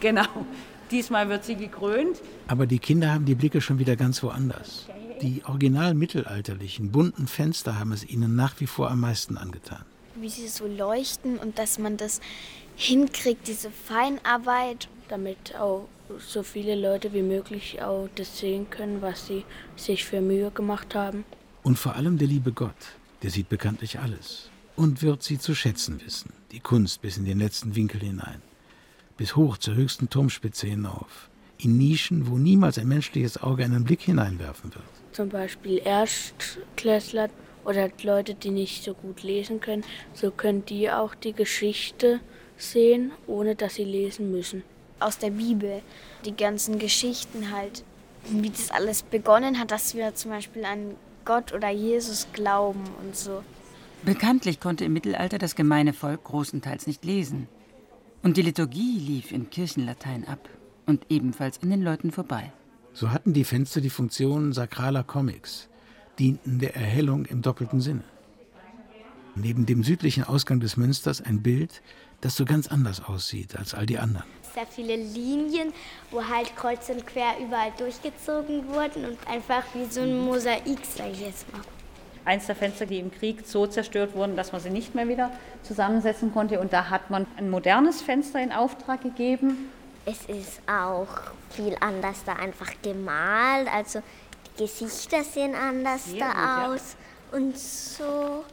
Genau. 0.00 0.26
Diesmal 0.90 1.28
wird 1.28 1.44
sie 1.44 1.56
gekrönt. 1.56 2.20
Aber 2.48 2.66
die 2.66 2.78
Kinder 2.78 3.12
haben 3.12 3.24
die 3.24 3.34
Blicke 3.34 3.60
schon 3.60 3.78
wieder 3.78 3.96
ganz 3.96 4.22
woanders. 4.22 4.86
Die 5.22 5.42
original 5.44 5.94
mittelalterlichen, 5.94 6.90
bunten 6.90 7.26
Fenster 7.26 7.78
haben 7.78 7.92
es 7.92 8.04
ihnen 8.08 8.34
nach 8.36 8.60
wie 8.60 8.66
vor 8.66 8.90
am 8.90 9.00
meisten 9.00 9.36
angetan. 9.38 9.84
wie 10.16 10.28
sie 10.28 10.46
so 10.48 10.66
leuchten 10.66 11.38
und 11.38 11.58
dass 11.58 11.78
man 11.78 11.96
das 11.96 12.20
hinkriegt, 12.76 13.48
diese 13.48 13.70
Feinarbeit. 13.70 14.88
Damit 15.08 15.54
auch 15.56 15.86
so 16.18 16.42
viele 16.42 16.76
Leute 16.76 17.12
wie 17.12 17.22
möglich 17.22 17.82
auch 17.82 18.08
das 18.14 18.38
sehen 18.38 18.70
können, 18.70 19.02
was 19.02 19.26
sie 19.26 19.44
sich 19.76 20.04
für 20.04 20.20
Mühe 20.22 20.50
gemacht 20.50 20.94
haben. 20.94 21.24
Und 21.62 21.78
vor 21.78 21.94
allem 21.94 22.16
der 22.16 22.28
liebe 22.28 22.52
Gott, 22.52 22.74
der 23.22 23.30
sieht 23.30 23.48
bekanntlich 23.50 23.98
alles 23.98 24.50
und 24.76 25.02
wird 25.02 25.22
sie 25.22 25.38
zu 25.38 25.54
schätzen 25.54 26.00
wissen, 26.04 26.32
die 26.52 26.60
Kunst 26.60 27.02
bis 27.02 27.16
in 27.18 27.24
den 27.26 27.38
letzten 27.38 27.74
Winkel 27.76 28.00
hinein, 28.00 28.40
bis 29.16 29.36
hoch 29.36 29.58
zur 29.58 29.74
höchsten 29.74 30.10
Turmspitze 30.10 30.66
hinauf, 30.66 31.30
in 31.58 31.78
Nischen, 31.78 32.28
wo 32.28 32.38
niemals 32.38 32.78
ein 32.78 32.88
menschliches 32.88 33.42
Auge 33.42 33.64
einen 33.64 33.84
Blick 33.84 34.02
hineinwerfen 34.02 34.74
wird. 34.74 34.84
Zum 35.12 35.28
Beispiel 35.28 35.80
Erstklässler 35.84 37.30
oder 37.64 37.88
Leute, 38.02 38.34
die 38.34 38.50
nicht 38.50 38.84
so 38.84 38.94
gut 38.94 39.22
lesen 39.22 39.60
können, 39.60 39.84
so 40.12 40.30
können 40.30 40.64
die 40.66 40.90
auch 40.90 41.14
die 41.14 41.32
Geschichte 41.32 42.20
sehen, 42.56 43.12
ohne 43.26 43.54
dass 43.54 43.76
sie 43.76 43.84
lesen 43.84 44.30
müssen. 44.30 44.62
Aus 45.00 45.18
der 45.18 45.30
Bibel, 45.30 45.82
die 46.24 46.36
ganzen 46.36 46.78
Geschichten 46.78 47.50
halt, 47.52 47.84
wie 48.28 48.50
das 48.50 48.70
alles 48.70 49.02
begonnen 49.02 49.58
hat, 49.58 49.70
dass 49.70 49.94
wir 49.94 50.14
zum 50.14 50.30
Beispiel 50.30 50.64
an 50.64 50.96
Gott 51.24 51.52
oder 51.52 51.70
Jesus 51.70 52.26
glauben 52.32 52.84
und 53.02 53.16
so. 53.16 53.42
Bekanntlich 54.02 54.60
konnte 54.60 54.84
im 54.84 54.92
Mittelalter 54.92 55.38
das 55.38 55.54
gemeine 55.54 55.94
Volk 55.94 56.24
großenteils 56.24 56.86
nicht 56.86 57.04
lesen. 57.04 57.48
Und 58.24 58.38
die 58.38 58.42
Liturgie 58.42 58.98
lief 58.98 59.32
in 59.32 59.50
Kirchenlatein 59.50 60.26
ab 60.26 60.48
und 60.86 61.04
ebenfalls 61.10 61.62
an 61.62 61.68
den 61.68 61.82
Leuten 61.82 62.10
vorbei. 62.10 62.52
So 62.94 63.10
hatten 63.10 63.34
die 63.34 63.44
Fenster 63.44 63.82
die 63.82 63.90
Funktion 63.90 64.54
sakraler 64.54 65.04
Comics, 65.04 65.68
dienten 66.18 66.58
der 66.58 66.74
Erhellung 66.74 67.26
im 67.26 67.42
doppelten 67.42 67.82
Sinne. 67.82 68.02
Neben 69.34 69.66
dem 69.66 69.84
südlichen 69.84 70.24
Ausgang 70.24 70.58
des 70.58 70.78
Münsters 70.78 71.20
ein 71.20 71.42
Bild, 71.42 71.82
das 72.22 72.34
so 72.34 72.46
ganz 72.46 72.66
anders 72.68 73.04
aussieht 73.04 73.56
als 73.56 73.74
all 73.74 73.84
die 73.84 73.98
anderen. 73.98 74.26
Sehr 74.54 74.66
viele 74.66 74.96
Linien, 74.96 75.74
wo 76.10 76.24
halt 76.24 76.56
kreuz 76.56 76.88
und 76.88 77.06
quer 77.06 77.34
überall 77.44 77.72
durchgezogen 77.76 78.66
wurden 78.68 79.04
und 79.04 79.18
einfach 79.28 79.64
wie 79.74 79.84
so 79.84 80.00
ein 80.00 80.18
Mosaik, 80.18 80.78
sag 80.96 81.10
ich 81.12 81.20
jetzt 81.20 81.52
mal. 81.52 81.60
Eins 82.24 82.46
der 82.46 82.56
Fenster, 82.56 82.86
die 82.86 82.98
im 82.98 83.10
Krieg 83.10 83.46
so 83.46 83.66
zerstört 83.66 84.14
wurden, 84.14 84.36
dass 84.36 84.52
man 84.52 84.60
sie 84.60 84.70
nicht 84.70 84.94
mehr 84.94 85.08
wieder 85.08 85.30
zusammensetzen 85.62 86.32
konnte. 86.32 86.60
Und 86.60 86.72
da 86.72 86.90
hat 86.90 87.10
man 87.10 87.26
ein 87.36 87.50
modernes 87.50 88.00
Fenster 88.00 88.42
in 88.42 88.52
Auftrag 88.52 89.02
gegeben. 89.02 89.70
Es 90.06 90.24
ist 90.26 90.60
auch 90.66 91.08
viel 91.50 91.76
anders 91.80 92.24
da 92.24 92.34
einfach 92.34 92.72
gemalt. 92.82 93.68
Also 93.72 94.02
die 94.58 94.62
Gesichter 94.62 95.22
sehen 95.22 95.54
anders 95.54 96.06
Sehr 96.06 96.20
da 96.20 96.66
gut, 96.66 96.76
aus 96.76 96.96
und 97.32 97.58
so. 97.58 98.44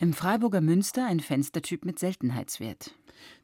Im 0.00 0.12
Freiburger 0.12 0.60
Münster 0.60 1.06
ein 1.06 1.20
Fenstertyp 1.20 1.84
mit 1.84 1.98
Seltenheitswert. 1.98 2.94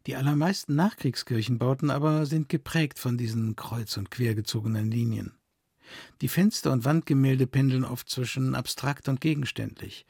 Die 0.06 0.16
allermeisten 0.16 0.74
Nachkriegskirchenbauten 0.74 1.90
aber 1.90 2.26
sind 2.26 2.48
geprägt 2.48 2.98
von 2.98 3.18
diesen 3.18 3.56
kreuz- 3.56 3.96
und 3.96 4.10
quergezogenen 4.10 4.90
Linien. 4.90 5.35
Die 6.20 6.28
Fenster 6.28 6.72
und 6.72 6.84
Wandgemälde 6.84 7.46
pendeln 7.46 7.84
oft 7.84 8.08
zwischen 8.08 8.54
abstrakt 8.54 9.08
und 9.08 9.20
gegenständlich, 9.20 10.06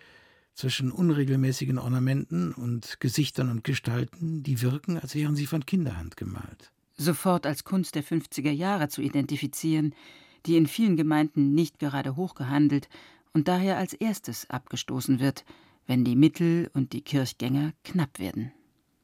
zwischen 0.54 0.90
unregelmäßigen 0.90 1.78
Ornamenten 1.78 2.52
und 2.52 3.00
Gesichtern 3.00 3.50
und 3.50 3.64
Gestalten, 3.64 4.42
die 4.42 4.62
wirken, 4.62 4.98
als 4.98 5.14
wären 5.14 5.36
sie 5.36 5.46
von 5.46 5.66
Kinderhand 5.66 6.16
gemalt. 6.16 6.72
Sofort 6.96 7.46
als 7.46 7.64
Kunst 7.64 7.94
der 7.94 8.04
50er 8.04 8.50
Jahre 8.50 8.88
zu 8.88 9.02
identifizieren, 9.02 9.94
die 10.46 10.56
in 10.56 10.66
vielen 10.66 10.96
Gemeinden 10.96 11.54
nicht 11.54 11.78
gerade 11.78 12.16
hochgehandelt 12.16 12.88
und 13.34 13.48
daher 13.48 13.76
als 13.76 13.92
erstes 13.92 14.48
abgestoßen 14.48 15.20
wird, 15.20 15.44
wenn 15.86 16.04
die 16.04 16.16
Mittel 16.16 16.70
und 16.72 16.92
die 16.92 17.02
Kirchgänger 17.02 17.72
knapp 17.84 18.18
werden. 18.18 18.52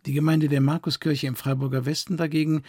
Die 0.07 0.14
Gemeinde 0.14 0.49
der 0.49 0.61
Markuskirche 0.61 1.26
im 1.26 1.37
Freiburger 1.37 1.87
Westen 1.87 2.17
dagegen 2.17 2.62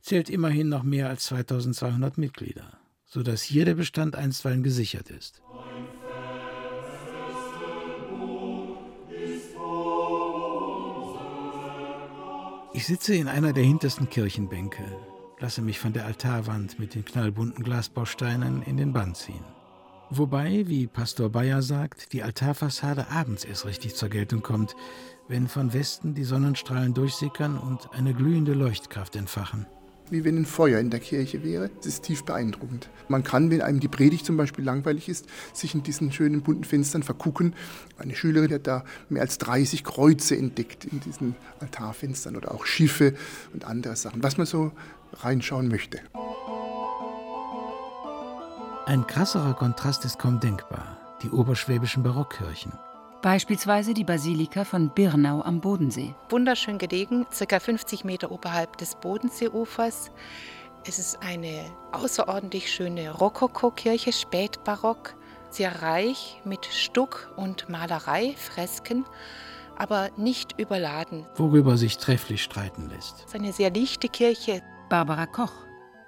zählt 0.00 0.28
immerhin 0.28 0.68
noch 0.68 0.82
mehr 0.82 1.08
als 1.08 1.24
2200 1.24 2.18
Mitglieder, 2.18 2.78
sodass 3.14 3.42
hier 3.42 3.64
der 3.64 3.76
Bestand 3.76 4.16
einstweilen 4.16 4.64
gesichert 4.64 5.08
ist. 5.08 5.40
Ich 12.72 12.86
sitze 12.86 13.14
in 13.14 13.28
einer 13.28 13.52
der 13.52 13.62
hintersten 13.62 14.10
Kirchenbänke, 14.10 14.82
lasse 15.38 15.62
mich 15.62 15.78
von 15.78 15.92
der 15.92 16.06
Altarwand 16.06 16.80
mit 16.80 16.96
den 16.96 17.04
knallbunten 17.04 17.62
Glasbausteinen 17.62 18.62
in 18.62 18.76
den 18.76 18.92
Bann 18.92 19.14
ziehen. 19.14 19.44
Wobei, 20.10 20.64
wie 20.66 20.88
Pastor 20.88 21.30
Bayer 21.30 21.62
sagt, 21.62 22.12
die 22.12 22.24
Altarfassade 22.24 23.10
abends 23.10 23.44
erst 23.44 23.64
richtig 23.64 23.94
zur 23.94 24.08
Geltung 24.08 24.42
kommt, 24.42 24.74
wenn 25.28 25.46
von 25.46 25.72
Westen 25.72 26.14
die 26.14 26.24
Sonnenstrahlen 26.24 26.94
durchsickern 26.94 27.58
und 27.58 27.92
eine 27.92 28.12
glühende 28.12 28.54
Leuchtkraft 28.54 29.14
entfachen. 29.14 29.66
Wie 30.10 30.24
wenn 30.24 30.36
ein 30.36 30.46
Feuer 30.46 30.80
in 30.80 30.90
der 30.90 31.00
Kirche 31.00 31.42
wäre. 31.42 31.70
Es 31.80 31.86
ist 31.86 32.02
tief 32.02 32.24
beeindruckend. 32.24 32.88
Man 33.08 33.24
kann, 33.24 33.50
wenn 33.50 33.62
einem 33.62 33.80
die 33.80 33.88
Predigt 33.88 34.26
zum 34.26 34.36
Beispiel 34.36 34.64
langweilig 34.64 35.08
ist, 35.08 35.26
sich 35.52 35.74
in 35.74 35.82
diesen 35.82 36.12
schönen 36.12 36.42
bunten 36.42 36.64
Fenstern 36.64 37.02
vergucken. 37.02 37.54
Eine 37.98 38.14
Schülerin 38.14 38.52
hat 38.52 38.66
da 38.66 38.84
mehr 39.08 39.22
als 39.22 39.38
30 39.38 39.82
Kreuze 39.82 40.36
entdeckt 40.36 40.84
in 40.84 41.00
diesen 41.00 41.34
Altarfenstern 41.60 42.36
oder 42.36 42.52
auch 42.52 42.66
Schiffe 42.66 43.14
und 43.52 43.64
andere 43.64 43.96
Sachen, 43.96 44.22
was 44.22 44.36
man 44.36 44.46
so 44.46 44.72
reinschauen 45.14 45.68
möchte. 45.68 46.00
Ein 48.86 49.06
krasserer 49.06 49.54
Kontrast 49.54 50.04
ist 50.04 50.18
kaum 50.18 50.40
denkbar. 50.40 50.98
Die 51.22 51.30
oberschwäbischen 51.30 52.02
Barockkirchen. 52.02 52.72
Beispielsweise 53.24 53.94
die 53.94 54.04
Basilika 54.04 54.64
von 54.64 54.90
Birnau 54.90 55.40
am 55.40 55.62
Bodensee. 55.62 56.14
Wunderschön 56.28 56.76
gelegen, 56.76 57.24
ca. 57.30 57.58
50 57.58 58.04
Meter 58.04 58.30
oberhalb 58.30 58.76
des 58.76 58.96
Bodenseeufers. 58.96 60.10
Es 60.86 60.98
ist 60.98 61.22
eine 61.22 61.64
außerordentlich 61.92 62.70
schöne 62.70 63.10
Rokokokirche, 63.10 64.12
spätbarock, 64.12 65.14
sehr 65.48 65.80
reich 65.80 66.38
mit 66.44 66.66
Stuck 66.66 67.32
und 67.36 67.66
Malerei, 67.70 68.34
Fresken, 68.36 69.06
aber 69.78 70.10
nicht 70.18 70.60
überladen. 70.60 71.24
Worüber 71.36 71.78
sich 71.78 71.96
trefflich 71.96 72.42
streiten 72.42 72.90
lässt. 72.90 73.20
Es 73.20 73.24
ist 73.28 73.34
eine 73.36 73.54
sehr 73.54 73.70
lichte 73.70 74.10
Kirche. 74.10 74.60
Barbara 74.90 75.24
Koch, 75.24 75.54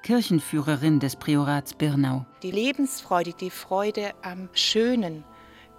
Kirchenführerin 0.02 1.00
des 1.00 1.16
Priorats 1.16 1.72
Birnau. 1.72 2.26
Die 2.42 2.50
Lebensfreude, 2.50 3.32
die 3.32 3.48
Freude 3.48 4.12
am 4.20 4.50
Schönen 4.52 5.24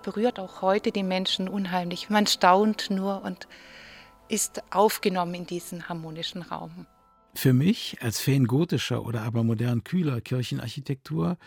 berührt 0.04 0.40
auch 0.40 0.62
heute 0.62 0.92
die 0.92 1.04
Menschen 1.04 1.48
unheimlich. 1.48 2.10
Man 2.10 2.28
staunt 2.28 2.90
nur 2.90 3.24
und 3.24 3.48
ist 4.30 4.62
aufgenommen 4.72 5.34
in 5.34 5.46
diesen 5.46 5.90
harmonischen 5.90 6.42
Raum. 6.42 6.86
Für 7.34 7.54
mich, 7.54 7.98
als 8.02 8.20
Fan 8.20 8.46
gotischer 8.46 9.06
oder 9.06 9.22
aber 9.22 9.44
modern 9.44 9.84
kühler 9.84 10.22
Kirchenarchitektur, 10.22 11.38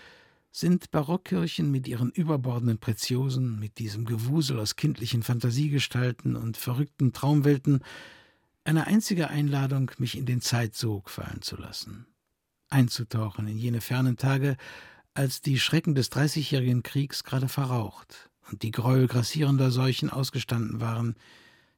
sind 0.52 0.90
Barockkirchen 0.90 1.70
mit 1.70 1.86
ihren 1.86 2.10
überbordenden 2.10 2.78
Preziosen, 2.78 3.58
mit 3.58 3.78
diesem 3.78 4.04
Gewusel 4.04 4.58
aus 4.58 4.76
kindlichen 4.76 5.22
Fantasiegestalten 5.22 6.36
und 6.36 6.56
verrückten 6.56 7.12
Traumwelten 7.12 7.82
eine 8.64 8.86
einzige 8.86 9.30
Einladung, 9.30 9.90
mich 9.98 10.16
in 10.16 10.26
den 10.26 10.40
Zeitsog 10.40 11.10
fallen 11.10 11.42
zu 11.42 11.56
lassen, 11.56 12.06
einzutauchen 12.68 13.48
in 13.48 13.58
jene 13.58 13.80
fernen 13.80 14.16
Tage, 14.16 14.56
als 15.14 15.40
die 15.40 15.58
Schrecken 15.58 15.94
des 15.94 16.10
Dreißigjährigen 16.10 16.82
Kriegs 16.82 17.24
gerade 17.24 17.48
verraucht 17.48 18.29
und 18.50 18.62
die 18.62 18.70
Gräuel 18.70 19.06
grassierender 19.06 19.70
Seuchen 19.70 20.10
ausgestanden 20.10 20.80
waren, 20.80 21.16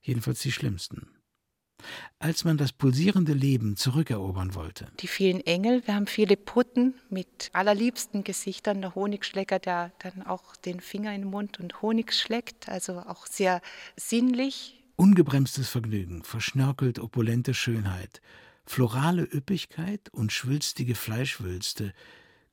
jedenfalls 0.00 0.40
die 0.40 0.52
schlimmsten. 0.52 1.08
Als 2.20 2.44
man 2.44 2.56
das 2.56 2.72
pulsierende 2.72 3.32
Leben 3.32 3.76
zurückerobern 3.76 4.54
wollte. 4.54 4.86
Die 5.00 5.08
vielen 5.08 5.40
Engel, 5.40 5.84
wir 5.86 5.94
haben 5.94 6.06
viele 6.06 6.36
Putten 6.36 6.94
mit 7.10 7.50
allerliebsten 7.52 8.22
Gesichtern. 8.22 8.80
Der 8.80 8.94
Honigschlecker, 8.94 9.58
der 9.58 9.92
dann 9.98 10.22
auch 10.22 10.54
den 10.54 10.80
Finger 10.80 11.12
in 11.12 11.22
den 11.22 11.30
Mund 11.30 11.58
und 11.58 11.82
Honig 11.82 12.12
schleckt, 12.12 12.68
also 12.68 13.00
auch 13.00 13.26
sehr 13.26 13.60
sinnlich. 13.96 14.78
Ungebremstes 14.94 15.68
Vergnügen, 15.68 16.22
verschnörkelt 16.22 17.00
opulente 17.00 17.54
Schönheit, 17.54 18.20
florale 18.64 19.22
Üppigkeit 19.22 20.08
und 20.12 20.30
schwülstige 20.30 20.94
Fleischwülste, 20.94 21.92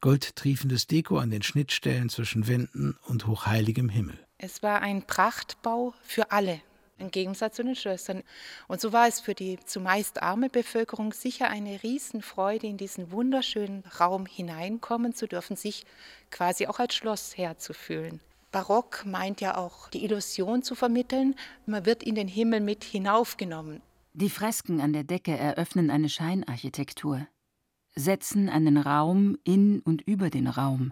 goldtriefendes 0.01 0.88
Deko 0.88 1.18
an 1.18 1.29
den 1.29 1.41
Schnittstellen 1.41 2.10
zwischen 2.10 2.48
Wänden 2.48 2.98
und 3.08 3.27
hochheiligem 3.27 3.89
Himmel. 3.89 4.18
Es 4.38 4.63
war 4.63 4.82
ein 4.82 5.06
Prachtbau 5.06 5.94
für 6.01 6.32
alle, 6.32 6.62
im 6.98 7.12
Gegensatz 7.12 7.58
zu 7.58 7.63
den 7.63 7.75
Schlössern. 7.75 8.24
Und 8.68 8.79
so 8.79 8.94
war 8.94 9.08
es 9.08 9.20
für 9.20 9.34
die 9.34 9.60
zumeist 9.65 10.22
arme 10.22 10.50
Bevölkerung 10.50 11.13
sicher 11.13 11.50
eine 11.50 11.84
Riesenfreude, 11.84 12.68
in 12.68 12.77
diesen 12.77 13.12
wunderschönen 13.12 13.84
Raum 14.00 14.25
hineinkommen 14.25 15.13
zu 15.13 15.27
dürfen, 15.27 15.56
sich 15.56 15.86
quasi 16.32 16.68
auch 16.68 16.79
als 16.79 16.96
Schlossherr 16.96 17.58
zu 17.58 17.74
fühlen. 17.74 18.22
Barock 18.51 19.06
meint 19.06 19.41
ja 19.41 19.58
auch, 19.58 19.89
die 19.89 20.03
Illusion 20.03 20.63
zu 20.63 20.74
vermitteln, 20.74 21.36
man 21.65 21.86
wird 21.86 22.01
in 22.01 22.15
den 22.15 22.27
Himmel 22.27 22.62
mit 22.62 22.84
hinaufgenommen. 22.84 23.82
Die 24.13 24.29
Fresken 24.29 24.82
an 24.82 24.91
der 24.91 25.03
Decke 25.03 25.38
eröffnen 25.38 25.91
eine 25.91 26.10
Scheinarchitektur 26.10 27.27
setzen 28.00 28.50
einen 28.50 28.77
Raum 28.77 29.38
in 29.44 29.79
und 29.82 30.01
über 30.01 30.29
den 30.29 30.48
Raum, 30.48 30.91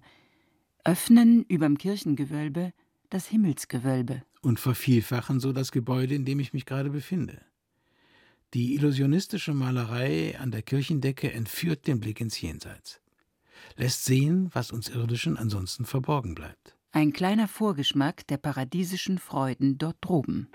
öffnen 0.84 1.44
überm 1.48 1.78
Kirchengewölbe 1.78 2.74
das 3.10 3.28
Himmelsgewölbe. 3.28 4.24
und 4.42 4.60
vervielfachen 4.60 5.40
so 5.40 5.54
das 5.54 5.72
Gebäude, 5.72 6.14
in 6.16 6.26
dem 6.26 6.40
ich 6.40 6.54
mich 6.54 6.66
gerade 6.66 6.90
befinde. 6.90 7.42
Die 8.54 8.76
illusionistische 8.76 9.54
Malerei 9.54 10.38
an 10.40 10.52
der 10.52 10.62
Kirchendecke 10.62 11.32
entführt 11.34 11.88
den 11.88 12.00
Blick 12.00 12.22
ins 12.22 12.40
Jenseits, 12.40 13.02
lässt 13.76 14.06
sehen, 14.06 14.50
was 14.54 14.72
uns 14.72 14.90
Irdischen 14.90 15.38
ansonsten 15.38 15.86
verborgen 15.86 16.36
bleibt. 16.36 16.76
Ein 16.92 17.12
kleiner 17.12 17.48
Vorgeschmack 17.48 18.26
der 18.28 18.38
paradiesischen 18.38 19.18
Freuden 19.18 19.78
dort 19.78 19.98
droben. 20.02 20.50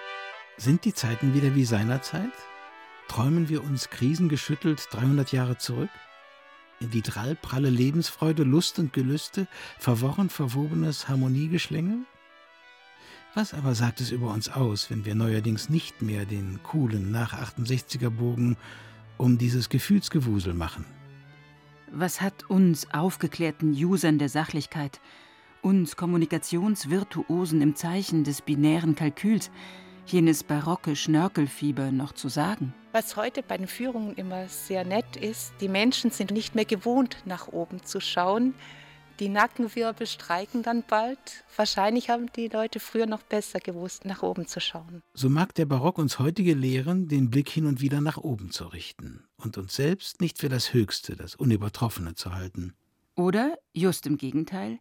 Sind 0.57 0.85
die 0.85 0.95
Zeiten 0.95 1.35
wieder 1.35 1.55
wie 1.55 1.65
seinerzeit? 1.65 2.33
Träumen 3.09 3.49
wir 3.49 3.63
uns 3.63 3.91
krisengeschüttelt 3.91 4.89
300 4.91 5.33
Jahre 5.33 5.59
zurück? 5.59 5.91
In 6.83 6.91
die 6.91 7.03
drallpralle 7.03 7.71
Lebensfreude, 7.71 8.43
Lust 8.43 8.81
und 8.81 8.93
Gelüste, 8.93 9.47
verworren 9.79 10.29
verwobenes 10.29 11.09
Harmoniegeschlängel? 11.09 11.99
Was 13.35 13.55
aber 13.55 13.77
sagt 13.77 14.01
es 14.01 14.11
über 14.11 14.33
uns 14.33 14.49
aus, 14.49 14.91
wenn 14.91 15.05
wir 15.05 15.15
neuerdings 15.15 15.71
nicht 15.71 16.03
mehr 16.03 16.25
den 16.25 16.61
coolen 16.65 17.13
nach 17.13 17.35
68er 17.35 18.11
Bogen 18.11 18.57
um 19.17 19.39
dieses 19.39 19.69
Gefühlsgewusel 19.69 20.55
machen? 20.55 20.85
Was 21.93 22.21
hat 22.21 22.51
uns 22.51 22.93
aufgeklärten 22.93 23.73
Usern 23.73 24.19
der 24.19 24.29
Sachlichkeit, 24.29 25.01
uns 25.63 25.95
Kommunikationsvirtuosen 25.95 27.61
im 27.63 27.77
Zeichen 27.77 28.25
des 28.25 28.43
binären 28.43 28.97
Kalküls, 28.97 29.53
jenes 30.07 30.45
barocke 30.45 30.97
Schnörkelfieber 30.97 31.93
noch 31.93 32.13
zu 32.13 32.29
sagen? 32.29 32.75
Was 32.93 33.17
heute 33.17 33.43
bei 33.43 33.57
den 33.57 33.69
Führungen 33.69 34.15
immer 34.17 34.49
sehr 34.49 34.85
nett 34.85 35.17
ist, 35.17 35.55
die 35.61 35.69
Menschen 35.69 36.11
sind 36.11 36.31
nicht 36.31 36.55
mehr 36.55 36.65
gewohnt, 36.65 37.17
nach 37.25 37.49
oben 37.49 37.83
zu 37.83 38.01
schauen. 38.01 38.55
Die 39.19 39.29
Nackenwirbel 39.29 40.07
streiken 40.07 40.63
dann 40.63 40.83
bald. 40.87 41.45
Wahrscheinlich 41.57 42.11
haben 42.11 42.31
die 42.35 42.49
Leute 42.49 42.81
früher 42.81 43.07
noch 43.07 43.23
besser 43.23 43.61
gewusst, 43.61 44.05
nach 44.05 44.23
oben 44.23 44.47
zu 44.47 44.61
schauen. 44.61 45.03
So 45.15 45.29
mag 45.29 45.55
der 45.55 45.67
Barock 45.67 45.99
uns 45.99 46.19
heutige 46.19 46.55
lehren, 46.55 47.09
den 47.09 47.31
Blick 47.31 47.49
hin 47.49 47.67
und 47.67 47.81
wieder 47.81 48.01
nach 48.01 48.19
oben 48.19 48.51
zu 48.51 48.67
richten 48.67 49.25
und 49.37 49.59
uns 49.59 49.77
selbst 49.77 50.21
nicht 50.21 50.39
für 50.39 50.49
das 50.49 50.73
Höchste, 50.73 51.15
das 51.15 51.35
Unübertroffene 51.35 52.15
zu 52.15 52.35
halten. 52.35 52.75
Oder, 53.15 53.59
just 53.73 54.07
im 54.07 54.17
Gegenteil, 54.17 54.79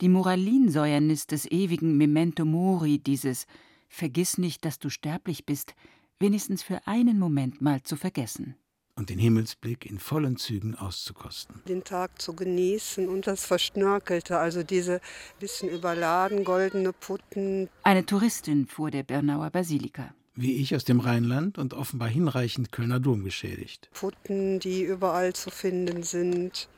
die 0.00 0.08
Moralinsäuernis 0.08 1.26
des 1.26 1.50
ewigen 1.50 1.96
Memento 1.96 2.44
Mori, 2.44 2.98
dieses 2.98 3.46
Vergiss 3.94 4.38
nicht, 4.38 4.64
dass 4.64 4.78
du 4.78 4.88
sterblich 4.88 5.44
bist, 5.44 5.74
wenigstens 6.18 6.62
für 6.62 6.86
einen 6.86 7.18
Moment 7.18 7.60
mal 7.60 7.82
zu 7.82 7.96
vergessen. 7.96 8.56
Und 8.96 9.10
den 9.10 9.18
Himmelsblick 9.18 9.84
in 9.84 9.98
vollen 9.98 10.38
Zügen 10.38 10.74
auszukosten. 10.74 11.60
Den 11.68 11.84
Tag 11.84 12.20
zu 12.20 12.34
genießen 12.34 13.06
und 13.06 13.26
das 13.26 13.44
Verschnörkelte, 13.44 14.38
also 14.38 14.62
diese 14.62 15.02
bisschen 15.40 15.68
überladen 15.68 16.42
goldene 16.42 16.94
Putten. 16.94 17.68
Eine 17.82 18.06
Touristin 18.06 18.66
vor 18.66 18.90
der 18.90 19.02
Bernauer 19.02 19.50
Basilika. 19.50 20.14
Wie 20.34 20.54
ich 20.54 20.74
aus 20.74 20.84
dem 20.84 21.00
Rheinland 21.00 21.58
und 21.58 21.74
offenbar 21.74 22.08
hinreichend 22.08 22.72
Kölner 22.72 22.98
Dom 22.98 23.24
geschädigt. 23.24 23.90
Putten, 23.92 24.58
die 24.58 24.84
überall 24.84 25.34
zu 25.34 25.50
finden 25.50 26.02
sind. 26.02 26.70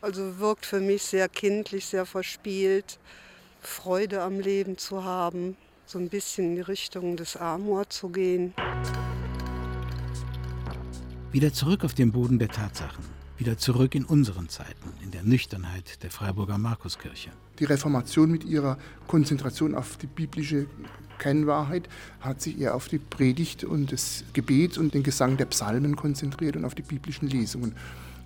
Also 0.00 0.38
wirkt 0.38 0.64
für 0.64 0.80
mich 0.80 1.02
sehr 1.02 1.28
kindlich, 1.28 1.84
sehr 1.84 2.06
verspielt. 2.06 2.98
Freude 3.60 4.22
am 4.22 4.40
Leben 4.40 4.78
zu 4.78 5.04
haben, 5.04 5.56
so 5.86 5.98
ein 5.98 6.08
bisschen 6.08 6.50
in 6.50 6.54
die 6.56 6.60
Richtung 6.62 7.16
des 7.16 7.36
Amor 7.36 7.88
zu 7.88 8.08
gehen. 8.08 8.54
Wieder 11.32 11.52
zurück 11.52 11.84
auf 11.84 11.94
den 11.94 12.12
Boden 12.12 12.38
der 12.38 12.48
Tatsachen. 12.48 13.04
Wieder 13.36 13.58
zurück 13.58 13.96
in 13.96 14.04
unseren 14.04 14.48
Zeiten, 14.48 14.92
in 15.02 15.10
der 15.10 15.24
Nüchternheit 15.24 16.02
der 16.04 16.10
Freiburger 16.10 16.56
Markuskirche. 16.56 17.30
Die 17.58 17.64
Reformation 17.64 18.30
mit 18.30 18.44
ihrer 18.44 18.78
Konzentration 19.08 19.74
auf 19.74 19.96
die 19.96 20.06
biblische 20.06 20.66
Kernwahrheit 21.18 21.88
hat 22.20 22.40
sich 22.40 22.60
eher 22.60 22.74
auf 22.74 22.88
die 22.88 22.98
Predigt 22.98 23.64
und 23.64 23.90
das 23.92 24.24
Gebet 24.32 24.78
und 24.78 24.94
den 24.94 25.02
Gesang 25.02 25.36
der 25.36 25.46
Psalmen 25.46 25.96
konzentriert 25.96 26.56
und 26.56 26.64
auf 26.64 26.74
die 26.74 26.82
biblischen 26.82 27.28
Lesungen. 27.28 27.74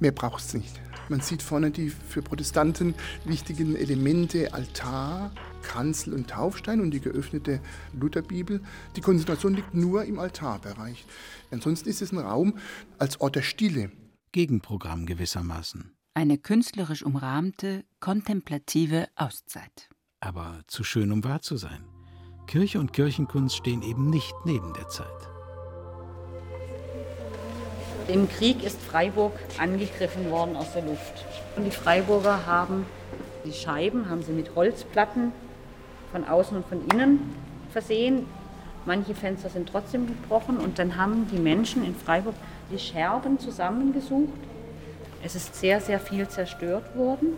Mehr 0.00 0.12
braucht 0.12 0.44
es 0.44 0.54
nicht. 0.54 0.80
Man 1.08 1.20
sieht 1.20 1.42
vorne 1.42 1.70
die 1.70 1.88
für 1.90 2.20
Protestanten 2.20 2.94
wichtigen 3.24 3.76
Elemente 3.76 4.52
Altar, 4.52 5.32
Kanzel 5.62 6.12
und 6.12 6.28
Taufstein 6.28 6.80
und 6.80 6.90
die 6.90 7.00
geöffnete 7.00 7.60
Lutherbibel. 7.98 8.60
Die 8.94 9.00
Konzentration 9.00 9.54
liegt 9.54 9.74
nur 9.74 10.04
im 10.04 10.18
Altarbereich. 10.18 11.06
Ansonsten 11.50 11.88
ist 11.88 12.02
es 12.02 12.12
ein 12.12 12.18
Raum 12.18 12.58
als 12.98 13.20
Ort 13.20 13.36
der 13.36 13.42
Stille. 13.42 13.90
Gegenprogramm 14.32 15.06
gewissermaßen. 15.06 15.92
Eine 16.12 16.36
künstlerisch 16.36 17.02
umrahmte, 17.02 17.84
kontemplative 18.00 19.08
Auszeit. 19.16 19.88
Aber 20.20 20.60
zu 20.66 20.84
schön, 20.84 21.12
um 21.12 21.24
wahr 21.24 21.40
zu 21.40 21.56
sein. 21.56 21.84
Kirche 22.46 22.80
und 22.80 22.92
Kirchenkunst 22.92 23.56
stehen 23.56 23.82
eben 23.82 24.10
nicht 24.10 24.34
neben 24.44 24.74
der 24.74 24.88
Zeit. 24.88 25.37
Im 28.08 28.28
Krieg 28.28 28.64
ist 28.64 28.80
Freiburg 28.80 29.32
angegriffen 29.58 30.30
worden 30.30 30.56
aus 30.56 30.72
der 30.72 30.82
Luft. 30.82 31.24
Und 31.56 31.64
die 31.64 31.70
Freiburger 31.70 32.46
haben 32.46 32.86
die 33.44 33.52
Scheiben 33.52 34.10
haben 34.10 34.22
sie 34.22 34.32
mit 34.32 34.54
Holzplatten 34.56 35.32
von 36.12 36.26
außen 36.26 36.56
und 36.56 36.66
von 36.66 36.86
innen 36.92 37.34
versehen. 37.72 38.26
Manche 38.84 39.14
Fenster 39.14 39.48
sind 39.48 39.68
trotzdem 39.68 40.06
gebrochen 40.06 40.58
und 40.58 40.78
dann 40.78 40.96
haben 40.96 41.28
die 41.30 41.38
Menschen 41.38 41.84
in 41.84 41.94
Freiburg 41.94 42.34
die 42.70 42.78
Scherben 42.78 43.38
zusammengesucht. 43.38 44.32
Es 45.22 45.34
ist 45.34 45.54
sehr, 45.54 45.80
sehr 45.80 46.00
viel 46.00 46.28
zerstört 46.28 46.96
worden. 46.96 47.36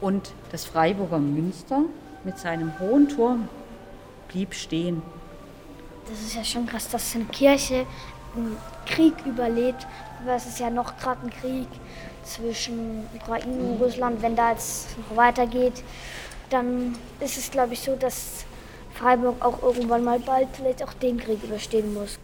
Und 0.00 0.32
das 0.50 0.64
Freiburger 0.64 1.18
Münster 1.18 1.82
mit 2.24 2.38
seinem 2.38 2.78
hohen 2.78 3.08
Turm 3.08 3.48
blieb 4.28 4.54
stehen. 4.54 5.02
Das 6.08 6.20
ist 6.20 6.34
ja 6.34 6.44
schon 6.44 6.66
krass, 6.66 6.88
dass 6.88 7.14
eine 7.14 7.24
Kirche 7.24 7.86
einen 8.36 8.56
Krieg 8.86 9.14
überlebt. 9.26 9.86
Aber 10.22 10.34
es 10.34 10.46
ist 10.46 10.58
ja 10.58 10.70
noch 10.70 10.96
gerade 10.98 11.26
ein 11.26 11.30
Krieg 11.30 11.68
zwischen 12.24 13.04
Ukraine 13.14 13.52
und 13.52 13.80
Russland. 13.80 14.22
Wenn 14.22 14.36
da 14.36 14.52
jetzt 14.52 14.96
noch 14.98 15.16
weitergeht, 15.16 15.82
dann 16.50 16.94
ist 17.20 17.38
es, 17.38 17.50
glaube 17.50 17.74
ich, 17.74 17.80
so, 17.80 17.96
dass 17.96 18.44
Freiburg 18.94 19.42
auch 19.44 19.62
irgendwann 19.62 20.04
mal 20.04 20.18
bald 20.20 20.48
vielleicht 20.52 20.82
auch 20.82 20.92
den 20.94 21.18
Krieg 21.18 21.42
überstehen 21.42 21.94
muss. 21.94 22.18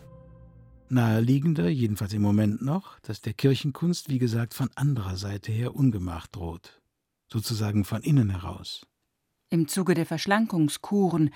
Naheliegender, 0.88 1.68
jedenfalls 1.68 2.12
im 2.12 2.22
Moment 2.22 2.62
noch, 2.62 3.00
dass 3.00 3.20
der 3.20 3.32
Kirchenkunst, 3.32 4.08
wie 4.08 4.18
gesagt, 4.18 4.54
von 4.54 4.70
anderer 4.76 5.16
Seite 5.16 5.50
her 5.50 5.74
Ungemach 5.74 6.26
droht. 6.28 6.80
Sozusagen 7.32 7.84
von 7.84 8.02
innen 8.02 8.30
heraus. 8.30 8.86
Im 9.50 9.66
Zuge 9.66 9.94
der 9.94 10.06
Verschlankungskuren, 10.06 11.30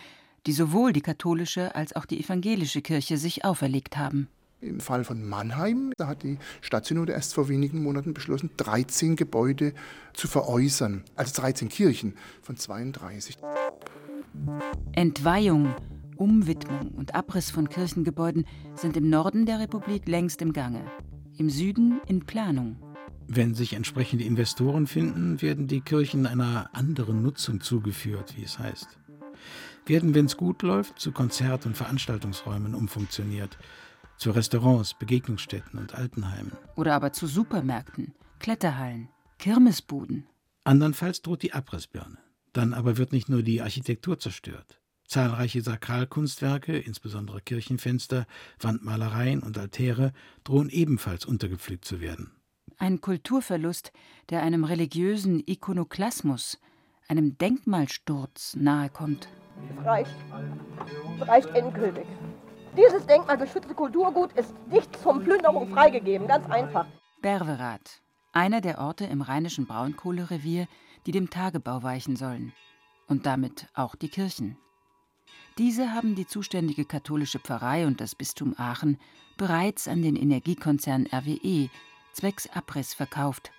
die 0.47 0.53
sowohl 0.53 0.93
die 0.93 1.01
katholische 1.01 1.75
als 1.75 1.97
auch 1.97 2.07
die 2.07 2.21
evangelische 2.23 2.81
Kirche 2.81 3.17
sich 3.19 3.45
auferlegt 3.45 3.97
haben. 3.97 4.29
Im 4.63 4.81
Fall 4.81 5.05
von 5.05 5.27
Mannheim, 5.27 5.93
da 5.97 6.07
hat 6.07 6.23
die 6.23 6.39
Stadtsynode 6.61 7.13
erst 7.13 7.33
vor 7.33 7.49
wenigen 7.49 7.83
Monaten 7.83 8.13
beschlossen, 8.13 8.51
13 8.59 9.17
Gebäude 9.17 9.73
zu 10.13 10.29
veräußern. 10.29 11.03
Also 11.17 11.41
13 11.41 11.71
Kirchen 11.71 12.15
von 12.43 12.57
32. 12.57 13.39
Entweihung, 14.93 15.75
Umwidmung 16.17 16.91
und 16.91 17.15
Abriss 17.15 17.51
von 17.51 17.71
Kirchengebäuden 17.71 18.45
sind 18.75 18.99
im 18.99 19.09
Norden 19.09 19.47
der 19.47 19.61
Republik 19.61 20.07
längst 20.07 20.43
im 20.43 20.53
Gange, 20.53 20.85
im 21.39 21.49
Süden 21.49 22.03
in 22.07 22.27
Planung. 22.27 22.77
Wenn 23.27 23.55
sich 23.55 23.73
entsprechende 23.73 24.25
Investoren 24.25 24.87
finden, 24.87 25.41
werden 25.41 25.69
die 25.69 25.81
Kirchen 25.81 26.27
einer 26.27 26.69
anderen 26.75 27.23
Nutzung 27.23 27.63
zugeführt, 27.63 28.35
wie 28.37 28.45
es 28.45 28.59
heißt. 28.59 28.99
Werden, 29.87 30.15
wenn 30.15 30.27
es 30.27 30.37
gut 30.37 30.61
läuft, 30.63 30.99
zu 30.99 31.13
Konzert- 31.13 31.65
und 31.65 31.77
Veranstaltungsräumen 31.77 32.75
umfunktioniert 32.75 33.57
zu 34.21 34.31
Restaurants, 34.33 34.95
Begegnungsstätten 34.95 35.81
und 35.81 35.95
Altenheimen. 35.95 36.53
Oder 36.77 36.95
aber 36.95 37.13
zu 37.13 37.27
Supermärkten, 37.27 38.15
Kletterhallen, 38.39 39.09
Kirmesbuden. 39.39 40.27
Andernfalls 40.63 41.23
droht 41.23 41.43
die 41.43 41.55
Abrissbirne. 41.55 42.19
Dann 42.53 42.75
aber 42.75 42.99
wird 42.99 43.13
nicht 43.13 43.31
nur 43.31 43.43
die 43.43 43.63
Architektur 43.63 44.19
zerstört. 44.19 44.79
Zahlreiche 45.07 45.63
Sakralkunstwerke, 45.63 46.79
insbesondere 46.79 47.41
Kirchenfenster, 47.41 48.27
Wandmalereien 48.61 49.43
und 49.43 49.57
Altäre, 49.57 50.13
drohen 50.45 50.69
ebenfalls 50.69 51.25
untergepflügt 51.25 51.85
zu 51.85 52.01
werden. 52.01 52.33
Ein 52.77 53.01
Kulturverlust, 53.01 53.91
der 54.29 54.43
einem 54.43 54.65
religiösen 54.65 55.43
Ikonoklasmus, 55.47 56.59
einem 57.09 57.39
Denkmalsturz 57.39 58.55
nahekommt. 58.55 59.29
Es 59.79 59.85
reicht. 59.85 60.15
Es 61.21 61.29
reicht 61.29 61.49
endgültig. 61.55 62.07
Dieses 62.77 63.05
denkmalgeschützte 63.07 63.75
Kulturgut 63.75 64.33
ist 64.35 64.55
nicht 64.69 64.97
zum 65.03 65.25
Plünderung 65.25 65.69
freigegeben, 65.73 66.29
ganz 66.29 66.49
einfach. 66.49 66.87
Berwerath, 67.21 68.01
einer 68.33 68.61
der 68.61 68.79
Orte 68.79 69.05
im 69.05 69.23
rheinischen 69.23 69.67
Braunkohlerevier, 69.67 70.69
die 71.07 71.13
dem 71.13 71.31
Tagebau 71.31 71.83
weichen 71.83 72.17
sollen. 72.17 72.53
Und 73.09 73.27
damit 73.27 73.67
auch 73.75 73.97
die 73.97 74.09
Kirchen. 74.09 74.57
Diese 75.59 75.93
haben 75.93 76.15
die 76.15 76.27
zuständige 76.27 76.85
katholische 76.85 77.41
Pfarrei 77.41 77.87
und 77.87 78.01
das 78.01 78.15
Bistum 78.15 78.55
Aachen 78.57 78.99
bereits 79.37 79.89
an 79.89 80.03
den 80.03 80.15
Energiekonzern 80.15 81.09
RWE 81.13 81.69
zwecks 82.13 82.49
Abriss 82.51 82.95
verkauft 82.95 83.51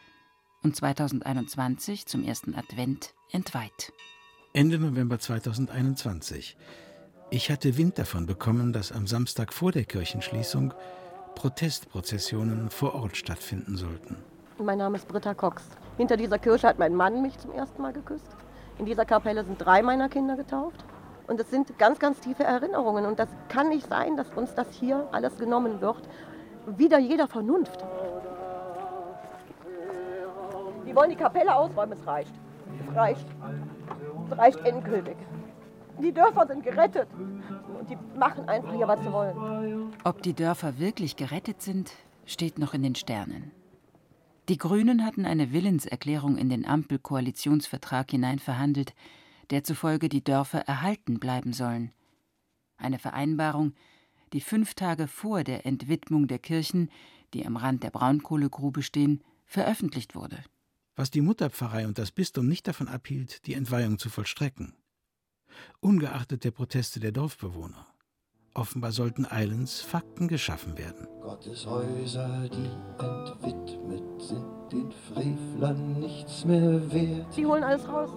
und 0.63 0.75
2021 0.75 2.05
zum 2.05 2.23
ersten 2.23 2.55
Advent 2.55 3.13
entweiht. 3.31 3.91
Ende 4.53 4.79
November 4.79 5.19
2021. 5.19 6.55
Ich 7.33 7.49
hatte 7.49 7.77
Wind 7.77 7.97
davon 7.97 8.25
bekommen, 8.25 8.73
dass 8.73 8.91
am 8.91 9.07
Samstag 9.07 9.53
vor 9.53 9.71
der 9.71 9.85
Kirchenschließung 9.85 10.73
Protestprozessionen 11.35 12.69
vor 12.69 12.93
Ort 12.93 13.15
stattfinden 13.15 13.77
sollten. 13.77 14.17
Mein 14.57 14.79
Name 14.79 14.97
ist 14.97 15.07
Britta 15.07 15.33
Cox. 15.33 15.63
Hinter 15.95 16.17
dieser 16.17 16.39
Kirche 16.39 16.67
hat 16.67 16.77
mein 16.77 16.93
Mann 16.93 17.21
mich 17.21 17.39
zum 17.39 17.53
ersten 17.53 17.81
Mal 17.81 17.93
geküsst. 17.93 18.35
In 18.79 18.85
dieser 18.85 19.05
Kapelle 19.05 19.45
sind 19.45 19.57
drei 19.59 19.81
meiner 19.81 20.09
Kinder 20.09 20.35
getauft. 20.35 20.83
Und 21.27 21.39
es 21.39 21.49
sind 21.49 21.79
ganz, 21.79 21.99
ganz 21.99 22.19
tiefe 22.19 22.43
Erinnerungen. 22.43 23.05
Und 23.05 23.17
das 23.17 23.29
kann 23.47 23.69
nicht 23.69 23.87
sein, 23.87 24.17
dass 24.17 24.29
uns 24.31 24.53
das 24.53 24.67
hier 24.73 25.07
alles 25.13 25.37
genommen 25.37 25.79
wird. 25.79 26.09
Wieder 26.65 26.99
jeder 26.99 27.29
Vernunft. 27.29 27.85
Die 30.85 30.93
wollen 30.93 31.11
die 31.11 31.15
Kapelle 31.15 31.55
ausräumen, 31.55 31.97
es 31.97 32.05
reicht. 32.05 32.33
Es 32.89 32.93
reicht. 32.93 33.27
Es 34.29 34.37
reicht 34.37 34.59
endgültig. 34.65 35.15
Die 36.01 36.11
Dörfer 36.11 36.47
sind 36.47 36.63
gerettet. 36.63 37.07
Und 37.13 37.89
die 37.89 37.97
machen 38.17 38.47
einfach 38.49 38.73
hier, 38.73 38.87
was 38.87 38.99
sie 39.01 39.11
wollen. 39.11 39.93
Ob 40.03 40.21
die 40.23 40.33
Dörfer 40.33 40.79
wirklich 40.79 41.15
gerettet 41.15 41.61
sind, 41.61 41.91
steht 42.25 42.57
noch 42.57 42.73
in 42.73 42.83
den 42.83 42.95
Sternen. 42.95 43.51
Die 44.49 44.57
Grünen 44.57 45.05
hatten 45.05 45.25
eine 45.25 45.51
Willenserklärung 45.51 46.37
in 46.37 46.49
den 46.49 46.65
Ampelkoalitionsvertrag 46.65 48.09
hinein 48.09 48.39
verhandelt, 48.39 48.93
der 49.51 49.63
zufolge 49.63 50.09
die 50.09 50.23
Dörfer 50.23 50.59
erhalten 50.61 51.19
bleiben 51.19 51.53
sollen. 51.53 51.91
Eine 52.77 52.97
Vereinbarung, 52.97 53.73
die 54.33 54.41
fünf 54.41 54.73
Tage 54.73 55.07
vor 55.07 55.43
der 55.43 55.65
Entwidmung 55.65 56.27
der 56.27 56.39
Kirchen, 56.39 56.89
die 57.33 57.45
am 57.45 57.57
Rand 57.57 57.83
der 57.83 57.91
Braunkohlegrube 57.91 58.81
stehen, 58.81 59.23
veröffentlicht 59.45 60.15
wurde. 60.15 60.43
Was 60.95 61.11
die 61.11 61.21
Mutterpfarrei 61.21 61.85
und 61.87 61.97
das 61.97 62.11
Bistum 62.11 62.47
nicht 62.47 62.67
davon 62.67 62.87
abhielt, 62.87 63.45
die 63.45 63.53
Entweihung 63.53 63.99
zu 63.99 64.09
vollstrecken. 64.09 64.73
Ungeachtet 65.79 66.43
der 66.43 66.51
Proteste 66.51 66.99
der 66.99 67.11
Dorfbewohner. 67.11 67.87
Offenbar 68.53 68.91
sollten 68.91 69.25
Islands 69.31 69.79
Fakten 69.79 70.27
geschaffen 70.27 70.77
werden. 70.77 71.07
Gottes 71.21 71.65
Häuser, 71.65 72.49
die 72.49 72.69
entwidmet 73.45 74.21
sind, 74.21 74.45
den 74.71 74.91
Frevlern 74.91 75.99
nichts 75.99 76.43
mehr 76.43 76.91
wert. 76.91 77.33
Sie 77.33 77.45
holen 77.45 77.63
alles 77.63 77.87
raus. 77.87 78.09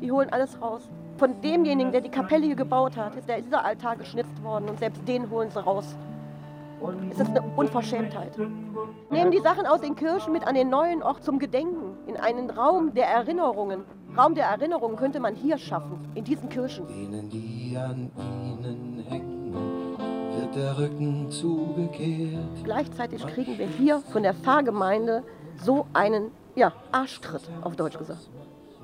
Die 0.00 0.10
holen 0.10 0.28
alles 0.30 0.60
raus. 0.60 0.88
Von 1.18 1.40
demjenigen, 1.40 1.92
der 1.92 2.00
die 2.00 2.10
Kapelle 2.10 2.46
hier 2.46 2.56
gebaut 2.56 2.96
hat, 2.96 3.14
ist 3.14 3.28
der 3.28 3.40
dieser 3.40 3.64
Altar 3.64 3.96
geschnitzt 3.96 4.42
worden 4.42 4.68
und 4.68 4.78
selbst 4.80 5.06
den 5.06 5.30
holen 5.30 5.50
sie 5.50 5.62
raus. 5.62 5.96
Es 7.10 7.18
ist 7.18 7.30
eine 7.30 7.42
Unverschämtheit. 7.56 8.38
Nehmen 9.10 9.30
die 9.30 9.40
Sachen 9.40 9.66
aus 9.66 9.80
den 9.80 9.96
Kirchen 9.96 10.32
mit 10.32 10.46
an 10.46 10.54
den 10.54 10.70
neuen 10.70 11.02
Ort 11.02 11.24
zum 11.24 11.38
Gedenken, 11.38 11.96
in 12.06 12.16
einen 12.16 12.50
Raum 12.50 12.94
der 12.94 13.06
Erinnerungen. 13.06 13.84
Raum 14.16 14.34
der 14.34 14.46
Erinnerungen 14.46 14.96
könnte 14.96 15.20
man 15.20 15.34
hier 15.34 15.58
schaffen, 15.58 15.98
in 16.14 16.24
diesen 16.24 16.48
Kirchen. 16.48 16.86
Denen, 16.86 17.28
die 17.28 17.76
an 17.76 18.10
ihnen 18.16 19.04
hängen, 19.08 19.54
wird 20.36 20.56
der 20.56 20.78
Rücken 20.78 21.30
zugekehrt. 21.30 22.64
Gleichzeitig 22.64 23.26
kriegen 23.26 23.58
wir 23.58 23.66
hier 23.66 24.00
von 24.12 24.22
der 24.22 24.34
Pfarrgemeinde 24.34 25.24
so 25.56 25.86
einen 25.92 26.30
ja, 26.54 26.72
Arschtritt, 26.92 27.42
auf 27.62 27.76
Deutsch 27.76 27.98
gesagt. 27.98 28.28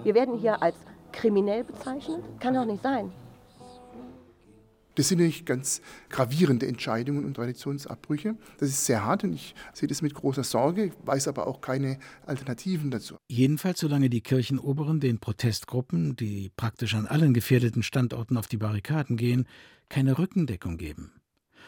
Wir 0.02 0.14
werden 0.14 0.36
hier 0.38 0.62
als 0.62 0.76
kriminell 1.12 1.64
bezeichnet. 1.64 2.22
Kann 2.40 2.54
doch 2.54 2.64
nicht 2.64 2.82
sein. 2.82 3.12
Das 4.94 5.08
sind 5.08 5.18
natürlich 5.18 5.44
ganz 5.44 5.82
gravierende 6.08 6.66
Entscheidungen 6.66 7.24
und 7.24 7.34
Traditionsabbrüche. 7.34 8.36
Das 8.58 8.68
ist 8.68 8.84
sehr 8.86 9.04
hart 9.04 9.24
und 9.24 9.32
ich 9.32 9.54
sehe 9.72 9.88
das 9.88 10.02
mit 10.02 10.14
großer 10.14 10.44
Sorge, 10.44 10.92
weiß 11.04 11.28
aber 11.28 11.46
auch 11.46 11.60
keine 11.60 11.98
Alternativen 12.26 12.90
dazu. 12.90 13.16
Jedenfalls 13.28 13.80
solange 13.80 14.08
die 14.08 14.20
Kirchenoberen 14.20 15.00
den 15.00 15.18
Protestgruppen, 15.18 16.16
die 16.16 16.50
praktisch 16.56 16.94
an 16.94 17.06
allen 17.06 17.34
gefährdeten 17.34 17.82
Standorten 17.82 18.36
auf 18.36 18.46
die 18.46 18.56
Barrikaden 18.56 19.16
gehen, 19.16 19.48
keine 19.88 20.18
Rückendeckung 20.18 20.76
geben. 20.76 21.12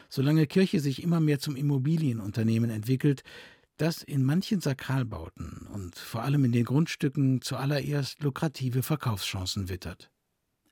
Solange 0.08 0.46
Kirche 0.46 0.80
sich 0.80 1.02
immer 1.02 1.20
mehr 1.20 1.40
zum 1.40 1.56
Immobilienunternehmen 1.56 2.70
entwickelt, 2.70 3.24
das 3.76 4.02
in 4.02 4.24
manchen 4.24 4.60
Sakralbauten 4.60 5.66
und 5.72 5.96
vor 5.96 6.22
allem 6.22 6.44
in 6.44 6.52
den 6.52 6.64
Grundstücken 6.64 7.42
zuallererst 7.42 8.22
lukrative 8.22 8.82
Verkaufschancen 8.82 9.68
wittert. 9.68 10.10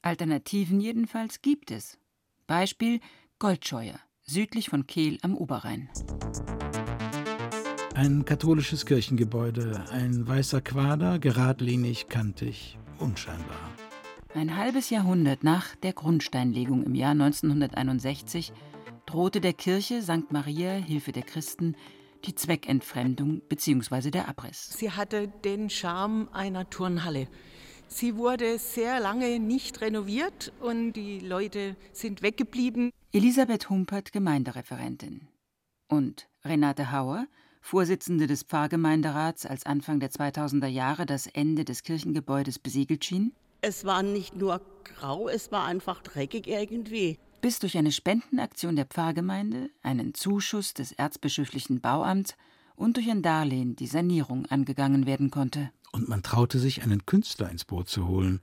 Alternativen 0.02 0.80
jedenfalls 0.80 1.42
gibt 1.42 1.70
es. 1.70 1.98
Beispiel 2.46 3.00
Goldscheuer, 3.38 3.98
südlich 4.22 4.68
von 4.68 4.86
Kehl 4.86 5.18
am 5.22 5.36
Oberrhein. 5.36 5.88
Ein 7.94 8.24
katholisches 8.24 8.86
Kirchengebäude, 8.86 9.84
ein 9.90 10.26
weißer 10.26 10.60
Quader, 10.60 11.18
geradlinig, 11.18 12.08
kantig, 12.08 12.78
unscheinbar. 12.98 13.70
Ein 14.34 14.56
halbes 14.56 14.90
Jahrhundert 14.90 15.44
nach 15.44 15.76
der 15.76 15.92
Grundsteinlegung 15.92 16.82
im 16.82 16.94
Jahr 16.94 17.12
1961 17.12 18.52
drohte 19.06 19.40
der 19.40 19.52
Kirche 19.52 20.02
St. 20.02 20.32
Maria 20.32 20.72
Hilfe 20.72 21.12
der 21.12 21.22
Christen 21.22 21.76
die 22.24 22.34
Zweckentfremdung 22.34 23.42
bzw. 23.48 24.10
der 24.10 24.28
Abriss. 24.28 24.70
Sie 24.76 24.90
hatte 24.90 25.28
den 25.28 25.70
Charme 25.70 26.28
einer 26.32 26.68
Turnhalle. 26.68 27.28
Sie 27.94 28.16
wurde 28.16 28.58
sehr 28.58 28.98
lange 28.98 29.38
nicht 29.38 29.80
renoviert 29.80 30.52
und 30.58 30.94
die 30.94 31.20
Leute 31.20 31.76
sind 31.92 32.22
weggeblieben. 32.22 32.90
Elisabeth 33.12 33.70
Humpert, 33.70 34.10
Gemeindereferentin. 34.10 35.28
Und 35.86 36.26
Renate 36.44 36.90
Hauer, 36.90 37.28
Vorsitzende 37.60 38.26
des 38.26 38.42
Pfarrgemeinderats, 38.42 39.46
als 39.46 39.64
Anfang 39.64 40.00
der 40.00 40.10
2000er 40.10 40.66
Jahre 40.66 41.06
das 41.06 41.28
Ende 41.28 41.64
des 41.64 41.84
Kirchengebäudes 41.84 42.58
besiegelt 42.58 43.04
schien. 43.04 43.32
Es 43.60 43.84
war 43.84 44.02
nicht 44.02 44.34
nur 44.34 44.60
grau, 44.82 45.28
es 45.28 45.52
war 45.52 45.64
einfach 45.64 46.02
dreckig 46.02 46.48
irgendwie. 46.48 47.20
Bis 47.42 47.60
durch 47.60 47.78
eine 47.78 47.92
Spendenaktion 47.92 48.74
der 48.74 48.86
Pfarrgemeinde, 48.86 49.70
einen 49.82 50.14
Zuschuss 50.14 50.74
des 50.74 50.90
erzbischöflichen 50.90 51.80
Bauamts 51.80 52.34
und 52.74 52.96
durch 52.96 53.08
ein 53.08 53.22
Darlehen 53.22 53.76
die 53.76 53.86
Sanierung 53.86 54.46
angegangen 54.46 55.06
werden 55.06 55.30
konnte. 55.30 55.70
Und 55.94 56.08
man 56.08 56.24
traute 56.24 56.58
sich, 56.58 56.82
einen 56.82 57.06
Künstler 57.06 57.48
ins 57.48 57.64
Boot 57.64 57.88
zu 57.88 58.08
holen. 58.08 58.40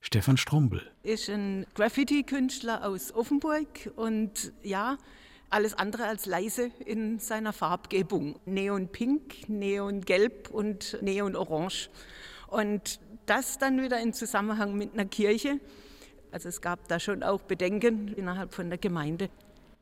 Stefan 0.00 0.38
Strumbel. 0.38 0.90
Ist 1.02 1.28
ein 1.28 1.66
Graffiti-Künstler 1.74 2.82
aus 2.82 3.12
Offenburg 3.12 3.92
und 3.94 4.54
ja, 4.62 4.96
alles 5.50 5.74
andere 5.74 6.06
als 6.06 6.24
leise 6.24 6.70
in 6.86 7.18
seiner 7.18 7.52
Farbgebung. 7.52 8.40
Neonpink, 8.46 9.50
Neongelb 9.50 10.48
und 10.48 10.96
Neonorange. 11.02 11.90
Und 12.46 13.00
das 13.26 13.58
dann 13.58 13.82
wieder 13.82 14.00
in 14.00 14.14
Zusammenhang 14.14 14.74
mit 14.74 14.94
einer 14.94 15.04
Kirche. 15.04 15.60
Also 16.32 16.48
es 16.48 16.62
gab 16.62 16.88
da 16.88 16.98
schon 16.98 17.22
auch 17.22 17.42
Bedenken 17.42 18.14
innerhalb 18.14 18.54
von 18.54 18.70
der 18.70 18.78
Gemeinde. 18.78 19.28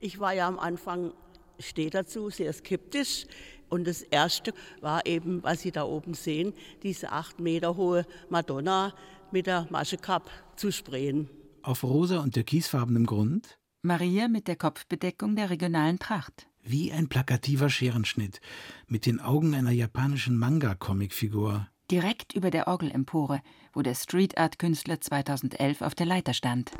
Ich 0.00 0.18
war 0.18 0.32
ja 0.32 0.48
am 0.48 0.58
Anfang, 0.58 1.12
stehe 1.60 1.90
dazu, 1.90 2.30
sehr 2.30 2.52
skeptisch. 2.52 3.26
Und 3.72 3.86
das 3.86 4.02
Erste 4.02 4.52
war 4.82 5.06
eben, 5.06 5.42
was 5.42 5.62
Sie 5.62 5.72
da 5.72 5.84
oben 5.84 6.12
sehen, 6.12 6.52
diese 6.82 7.10
acht 7.10 7.40
Meter 7.40 7.74
hohe 7.74 8.04
Madonna 8.28 8.92
mit 9.30 9.46
der 9.46 9.66
Maschekap 9.70 10.30
zu 10.56 10.70
sprayen. 10.70 11.30
Auf 11.62 11.82
rosa 11.82 12.18
und 12.18 12.34
türkisfarbenem 12.34 13.06
Grund? 13.06 13.56
Maria 13.80 14.28
mit 14.28 14.46
der 14.46 14.56
Kopfbedeckung 14.56 15.36
der 15.36 15.48
regionalen 15.48 15.98
Tracht. 15.98 16.48
Wie 16.62 16.92
ein 16.92 17.08
plakativer 17.08 17.70
Scherenschnitt 17.70 18.42
mit 18.88 19.06
den 19.06 19.20
Augen 19.20 19.54
einer 19.54 19.70
japanischen 19.70 20.36
Manga-Comicfigur. 20.36 21.66
Direkt 21.90 22.34
über 22.34 22.50
der 22.50 22.68
Orgelempore, 22.68 23.40
wo 23.72 23.80
der 23.80 23.94
Street 23.94 24.36
Art 24.36 24.58
Künstler 24.58 25.00
2011 25.00 25.80
auf 25.80 25.94
der 25.94 26.06
Leiter 26.06 26.34
stand 26.34 26.72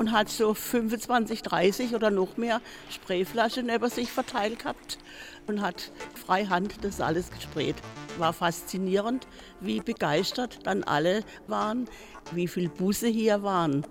und 0.00 0.12
hat 0.12 0.30
so 0.30 0.54
25, 0.54 1.42
30 1.42 1.94
oder 1.94 2.10
noch 2.10 2.38
mehr 2.38 2.62
Sprayflaschen 2.88 3.68
über 3.68 3.90
sich 3.90 4.10
verteilt 4.10 4.60
gehabt 4.60 4.96
und 5.46 5.60
hat 5.60 5.92
freihand 6.14 6.82
das 6.82 7.02
alles 7.02 7.30
gesprayt. 7.30 7.76
War 8.16 8.32
faszinierend, 8.32 9.28
wie 9.60 9.80
begeistert 9.80 10.60
dann 10.66 10.84
alle 10.84 11.22
waren, 11.48 11.86
wie 12.32 12.48
viele 12.48 12.70
Busse 12.70 13.08
hier 13.08 13.42
waren, 13.42 13.84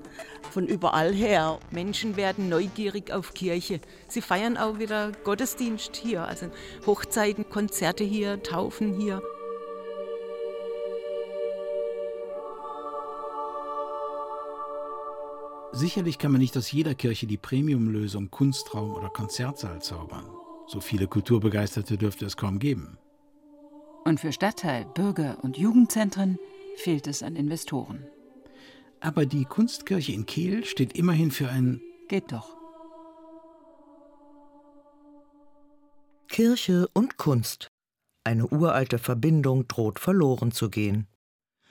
von 0.49 0.65
überall 0.65 1.13
her. 1.13 1.59
Menschen 1.69 2.17
werden 2.17 2.49
neugierig 2.49 3.13
auf 3.13 3.35
Kirche. 3.35 3.79
Sie 4.07 4.21
feiern 4.21 4.57
auch 4.57 4.79
wieder 4.79 5.11
Gottesdienst 5.23 5.95
hier, 5.95 6.23
also 6.23 6.47
Hochzeiten, 6.87 7.49
Konzerte 7.49 8.03
hier, 8.03 8.41
Taufen 8.41 8.99
hier. 8.99 9.21
Sicherlich 15.71 16.17
kann 16.17 16.31
man 16.31 16.41
nicht 16.41 16.57
aus 16.57 16.71
jeder 16.71 16.95
Kirche 16.95 17.27
die 17.27 17.37
Premiumlösung 17.37 18.31
Kunstraum 18.31 18.91
oder 18.91 19.09
Konzertsaal 19.09 19.81
zaubern. 19.81 20.25
So 20.67 20.81
viele 20.81 21.07
Kulturbegeisterte 21.07 21.97
dürfte 21.97 22.25
es 22.25 22.37
kaum 22.37 22.59
geben. 22.59 22.97
Und 24.03 24.19
für 24.19 24.31
Stadtteil, 24.31 24.85
Bürger 24.85 25.37
und 25.43 25.57
Jugendzentren 25.57 26.39
fehlt 26.75 27.05
es 27.05 27.21
an 27.21 27.35
Investoren. 27.35 28.05
Aber 28.99 29.25
die 29.25 29.45
Kunstkirche 29.45 30.11
in 30.11 30.25
Kehl 30.25 30.65
steht 30.65 30.93
immerhin 30.93 31.31
für 31.31 31.49
ein 31.49 31.81
Geht 32.07 32.31
doch. 32.31 32.57
Kirche 36.27 36.87
und 36.93 37.17
Kunst. 37.17 37.67
Eine 38.23 38.47
uralte 38.47 38.97
Verbindung 38.97 39.67
droht 39.67 39.99
verloren 39.99 40.51
zu 40.51 40.69
gehen. 40.69 41.07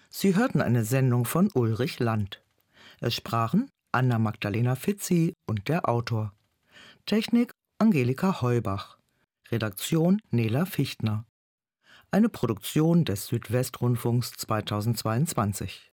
Sie 0.09 0.37
hörten 0.37 0.61
eine 0.61 0.85
Sendung 0.85 1.25
von 1.25 1.51
Ulrich 1.53 1.99
Land. 1.99 2.43
Es 3.01 3.15
sprachen 3.15 3.71
Anna 3.91 4.19
Magdalena 4.19 4.75
Fitzi 4.77 5.35
und 5.47 5.69
der 5.69 5.89
Autor. 5.89 6.35
Technik 7.07 7.53
Angelika 7.79 8.43
Heubach. 8.43 8.99
Redaktion 9.51 10.21
Nela 10.31 10.67
Fichtner. 10.67 11.25
Eine 12.11 12.29
Produktion 12.29 13.07
des 13.07 13.29
Südwestrundfunks 13.29 14.33
2022. 14.33 15.91